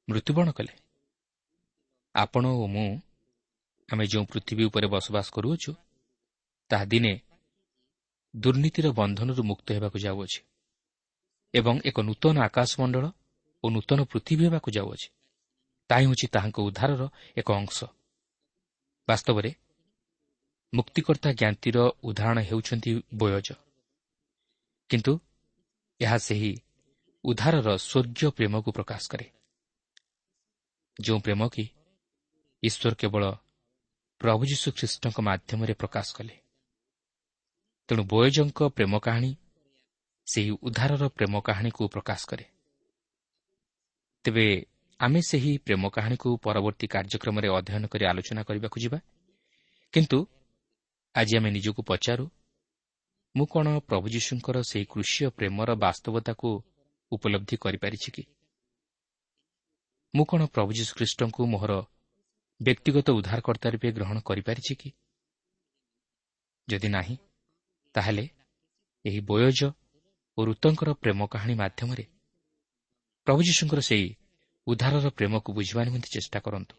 ମୃତ୍ୟୁବରଣ 0.09 0.49
କଲେ। 0.53 0.73
ଆପଣ 2.15 2.45
ଓ 2.63 2.67
ମୁଁ 2.67 2.89
ଆମେ 3.89 4.05
ଯେଉଁ 4.07 4.25
ପୃଥିବୀ 4.25 4.63
ଉପରେ 4.65 4.87
ବସବାସ 4.87 5.27
କରୁଅଛୁ 5.31 5.73
ତାହା 6.71 6.85
ଦିନେ 6.85 7.13
ଦୁର୍ନୀତିର 8.35 8.87
ବନ୍ଧନରୁ 8.93 9.43
ମୁକ୍ତ 9.43 9.69
ହେବାକୁ 9.73 9.99
ଯାଉଅଛି 9.99 10.41
ଏବଂ 11.55 11.75
ଏକ 11.85 11.97
ନୂତନ 12.01 12.37
ଆକାଶମଣ୍ଡଳ 12.41 13.05
ଓ 13.65 13.67
ନୂତନ 13.71 13.99
ପୃଥିବୀ 14.05 14.43
ହେବାକୁ 14.45 14.69
ଯାଉଅଛି। 14.71 15.09
ତାହା 15.91 16.01
ହେଉଛି 16.01 16.27
ତାହାଙ୍କ 16.27 16.59
ଉଦ୍ଧାରର 16.59 17.03
ଏକ 17.37 17.49
ଅଂଶ। 17.53 17.79
ବାସ୍ତବରେ 19.09 19.51
ମୁକ୍ତିକର୍ତ୍ତା 20.73 21.31
ଜ୍ଞାତିର 21.33 21.79
ଉଦାହରଣ 22.03 22.39
ହେଉଛନ୍ତି 22.41 22.91
ବୟଜ। 23.15 23.49
କିନ୍ତୁ 24.91 25.13
ଏହା 26.05 26.19
ସେହି 26.27 26.53
ଉଦ୍ଧାରର 27.25 27.69
ସ୍ୱର୍ଗୀୟ 27.79 28.29
ପ୍ରେମକୁ 28.37 28.71
ପ୍ରକାଶ 28.79 29.03
କରେ। 29.13 29.27
ଯେଉଁ 30.97 31.19
ପ୍ରେମ 31.27 31.41
କି 31.55 31.65
ଈଶ୍ୱର 32.63 32.95
କେବଳ 33.01 33.25
ପ୍ରଭୁ 34.21 34.43
ଯୀଶୁ 34.51 34.69
ଖ୍ରୀଷ୍ଟଙ୍କ 34.79 35.19
ମାଧ୍ୟମରେ 35.29 35.75
ପ୍ରକାଶ 35.75 36.07
କଲେ 36.17 36.37
ତେଣୁ 37.89 38.03
ବୟଜଙ୍କ 38.13 38.59
ପ୍ରେମ 38.77 38.93
କାହାଣୀ 39.07 39.33
ସେହି 40.27 40.53
ଉଦ୍ଧାରର 40.67 41.05
ପ୍ରେମ 41.17 41.35
କାହାଣୀକୁ 41.47 41.83
ପ୍ରକାଶ 41.95 42.21
କରେ। 42.31 42.45
ତେବେ 44.25 44.47
ଆମେ 45.01 45.21
ସେହି 45.29 45.53
ପ୍ରେମ 45.67 45.83
କାହାଣୀକୁ 45.95 46.29
ପରବର୍ତ୍ତୀ 46.45 46.87
କାର୍ଯ୍ୟକ୍ରମରେ 46.95 47.49
ଅଧ୍ୟୟନ 47.59 47.85
କରି 47.93 48.05
ଆଲୋଚନା 48.11 48.43
କରିବାକୁ 48.49 48.79
ଯିବା 48.85 48.99
କିନ୍ତୁ 49.95 50.19
ଆଜି 51.15 51.35
ଆମେ 51.39 51.51
ନିଜକୁ 51.51 51.81
ପଚାରୁ 51.83 52.25
ମୁଁ 53.35 53.47
କ'ଣ 53.47 53.69
ପ୍ରଭୁ 53.81 54.07
ଯୀଶୁଙ୍କର 54.09 54.57
ସେହି 54.63 54.85
କୃଷିୟ 54.85 55.29
ପ୍ରେମର 55.31 55.75
ବାସ୍ତବତାକୁ 55.75 56.49
ଉପଲବ୍ଧି 57.13 57.57
କରିପାରିଛି 57.57 58.11
କି? 58.11 58.23
ମୁଁ 60.15 60.25
କ'ଣ 60.25 60.41
ପ୍ରଭୁ 60.47 60.71
ଯୀଶୁଖ୍ରୀଷ୍ଟଙ୍କୁ 60.73 61.43
ମୋହର 61.47 61.73
ବ୍ୟକ୍ତିଗତ 62.61 63.07
ଉଦ୍ଧାରକର୍ତ୍ତା 63.11 63.69
ରୂପେ 63.71 63.89
ଗ୍ରହଣ 63.93 64.17
କରିପାରିଛି 64.21 64.75
କି? 64.81 64.89
ଯଦି 66.69 66.89
ନାହିଁ 66.89 67.17
ତାହେଲେ 67.95 68.25
ଏହି 69.05 69.21
ବୟୋଜ 69.21 69.61
ଓ 70.39 70.41
ଋତଙ୍କର 70.45 70.91
ପ୍ରେମ 71.03 71.21
କାହାଣୀ 71.27 71.55
ମାଧ୍ୟମରେ 71.55 72.05
ପ୍ରଭୁ 73.27 73.41
ଯୀଶୁଙ୍କର 73.43 73.81
ସେହି 73.81 74.09
ଉଦ୍ଧାରର 74.67 75.07
ପ୍ରେମକୁ 75.11 75.49
ବୁଝିବା 75.53 75.83
ନିମନ୍ତେ 75.85 76.09
ଚେଷ୍ଟା 76.15 76.39
କରନ୍ତୁ। 76.41 76.75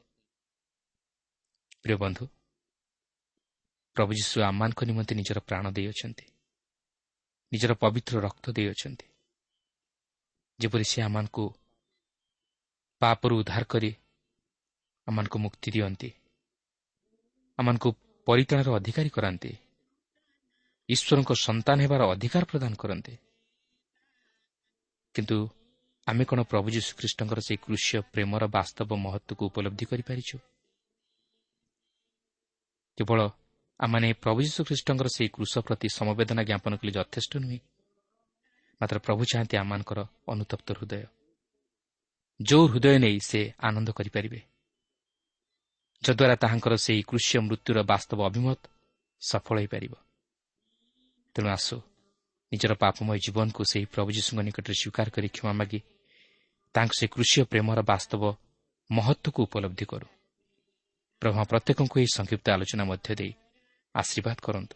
ପ୍ରିୟ 1.84 1.98
ବନ୍ଧୁ 1.98 2.24
ପ୍ରଭୁ 3.96 4.12
ଯୀଶୁ 4.20 4.38
ଆମମାନଙ୍କ 4.42 4.80
ନିମନ୍ତେ 4.84 5.14
ନିଜର 5.16 5.40
ପ୍ରାଣ 5.40 5.66
ଦେଇଅଛନ୍ତି। 5.72 6.26
ନିଜର 7.54 7.74
ପବିତ୍ର 7.84 8.16
ରକ୍ତ 8.26 8.46
ଦେଇଅଛନ୍ତି। 8.58 9.08
ଯେପରି 10.60 10.86
ସେ 10.92 11.00
ଆମମାନଙ୍କୁ 11.02 11.46
ପାପରୁ 13.02 13.34
ଉଦ୍ଧାର 13.42 13.64
କରି 13.74 13.92
ଆମମାନଙ୍କୁ 15.08 15.38
ମୁକ୍ତି 15.46 15.70
ଦିଅନ୍ତି 15.76 16.10
ଆମମାନଙ୍କୁ 17.60 17.90
ପରିତାଣର 18.28 18.70
ଅଧିକାରୀ 18.80 19.10
କରାନ୍ତି 19.10 19.52
ଈଶ୍ୱରଙ୍କ 20.90 21.32
ସନ୍ତାନ 21.48 21.78
ହେବାର 21.84 22.02
ଅଧିକାର 22.14 22.44
ପ୍ରଦାନ 22.52 22.74
କରନ୍ତି। 22.82 23.14
କିନ୍ତୁ 25.16 25.38
ଆମେ 26.08 26.24
କ'ଣ 26.30 26.40
ପ୍ରଭୁ 26.44 26.68
ଯୀଶୁଖ୍ରୀଷ୍ଟଙ୍କର 26.76 27.40
ସେହି 27.48 27.60
କୃଷ୍ୟ 27.66 28.02
ପ୍ରେମର 28.14 28.44
ବାସ୍ତବ 28.56 28.90
ମହତ୍ତ୍ୱକୁ 29.06 29.44
ଉପଲବ୍ଧି 29.50 29.86
କରିପାରିଛୁ? 29.92 30.38
କେବଳ 32.98 33.20
ଆମମାନେ 33.80 34.14
ପ୍ରଭୁ 34.14 34.40
ଯୀଶୁଖ୍ରୀଷ୍ଟଙ୍କର 34.42 35.08
ସେହି 35.08 35.30
କୃଷ 35.30 35.54
ପ୍ରତି 35.60 35.88
ସମବେଦନା 35.90 36.44
ଜ୍ଞାପନ 36.44 36.76
କଲେ 36.76 36.92
ଯଥେଷ୍ଟ 36.92 37.32
ନୁହେଁ। 37.38 37.60
ମାତ୍ର 38.82 38.98
ପ୍ରଭୁ 39.00 39.22
ଚାହାନ୍ତି 39.26 39.58
ଆମମାନଙ୍କର 39.58 40.00
ଅନୁତପ୍ତ 40.28 40.68
ହୃଦୟ। 40.74 41.06
ଯେଉଁ 42.40 42.68
ହୃଦୟ 42.68 42.98
ନେଇ 43.00 43.20
ସେ 43.20 43.54
ଆନନ୍ଦ 43.60 43.90
କରିପାରିବେ। 43.90 44.40
ଯଦ୍ୱାରା 46.04 46.36
ତାହାଙ୍କର 46.36 46.74
ସେହି 46.76 47.02
କୃଷ୍ୟ 47.08 47.40
ମୃତ୍ୟୁର 47.40 47.78
ବାସ୍ତବ 47.84 48.20
ଅଭିମତ 48.26 48.60
ସଫଳ 49.22 49.56
ହୋଇପାରିବ। 49.60 49.94
ତେଣୁ 51.36 51.48
ଆସୁ 51.50 51.76
ନିଜର 52.52 52.74
ପାପମୟ 52.74 53.18
ଜୀବନକୁ 53.18 53.62
ସେହି 53.64 53.86
ପ୍ରଭୁ 53.86 54.10
ଯୀଶୁଙ୍କ 54.12 54.40
ନିକଟରେ 54.42 54.76
ସ୍ୱୀକାର 54.82 55.08
କରି 55.10 55.28
କ୍ଷମା 55.28 55.54
ମାଗି 55.54 55.80
ତାଙ୍କ 56.76 56.92
ସେ 57.00 57.06
କୃଷିୟ 57.08 57.44
ପ୍ରେମର 57.44 57.80
ବାସ୍ତବ 57.82 58.24
ମହତ୍ତ୍ୱକୁ 58.92 59.40
ଉପଲବ୍ଧି 59.44 59.86
କରୁ। 59.86 60.08
ପ୍ରଭୁ 61.22 61.36
ପ୍ରତ୍ୟେକଙ୍କୁ 61.50 61.96
ଏହି 62.00 62.10
ସଂକ୍ଷିପ୍ତ 62.14 62.46
ଆଲୋଚନା 62.50 62.84
ମଧ୍ୟ 62.84 63.16
ଦେଇ 63.16 63.32
ଆଶୀର୍ବାଦ 63.96 64.36
କରନ୍ତୁ 64.42 64.76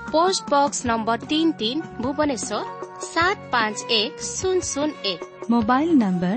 ପୋଷ୍ଟ 0.12 0.42
ବକ୍ସ 0.52 0.78
ନମ୍ବର 0.90 1.18
ତିନି 1.30 1.52
ତିନି 1.60 1.80
ଭୁବନେଶ୍ୱର 2.02 2.60
ସାତ 3.04 3.38
ପାଞ୍ଚ 3.52 3.78
ଏକ 3.96 4.12
ଶୂନ 4.28 4.58
ଶୂନ 4.68 4.90
ଏକ 5.12 5.20
mobile 5.52 5.90
number 6.02 6.36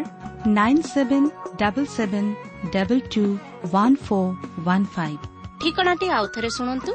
nine 0.56 0.82
seven 0.88 1.28
double 1.62 1.90
seven 1.96 2.30
double 2.74 3.04
two 3.14 3.24
one 3.68 3.98
four 4.06 4.32
one 4.66 4.88
five 4.96 5.22
ଠିକଣାଟି 5.62 6.08
ଆଉଥରେ 6.18 6.50
ଶୁଣନ୍ତୁ 6.58 6.92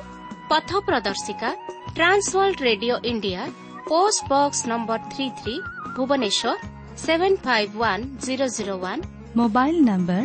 ପଥ 0.50 0.70
ପ୍ରଦର୍ଶିକା 0.87 1.50
Trans World 1.96 2.59
radio 2.68 2.94
India 3.11 3.42
post 3.88 4.22
box 4.30 4.61
number 4.70 5.00
three 5.12 5.26
three 5.38 5.54
Bhubaneswar 5.96 6.54
seven 6.98 7.37
five 7.44 7.72
one 7.80 8.04
zero 8.24 8.46
zero 8.57 8.74
one 8.85 9.02
mobile 9.37 9.76
number 9.88 10.22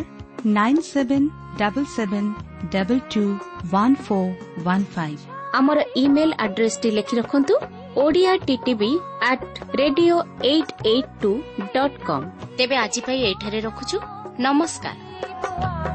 nine 0.56 0.80
seven 0.86 1.28
double 1.58 1.90
seven 1.96 2.30
double 2.72 3.02
two 3.12 3.24
one 3.72 3.96
four 4.04 4.32
one 4.60 4.86
five 4.94 5.33
ଆମର 5.57 5.79
email 6.03 6.31
ଆଡ୍ରେସଟି 6.45 6.89
ଲେଖି 6.97 7.15
ରଖନ୍ତୁ 7.19 7.55
Odia 8.03 8.31
TTV 8.47 8.91
at 9.29 9.45
radio 9.81 10.15
eight 10.51 10.73
eight 10.91 11.11
two 11.21 11.31
dot 11.75 11.97
com 12.07 12.25
ତେବେ 12.57 12.75
ଆଜି 12.83 13.01
ପାଇଁ 13.07 13.19
ଏଇଠାରେ 13.29 13.59
ରଖୁଛୁ। 13.67 13.97
ନମସ୍କାର। 14.45 15.94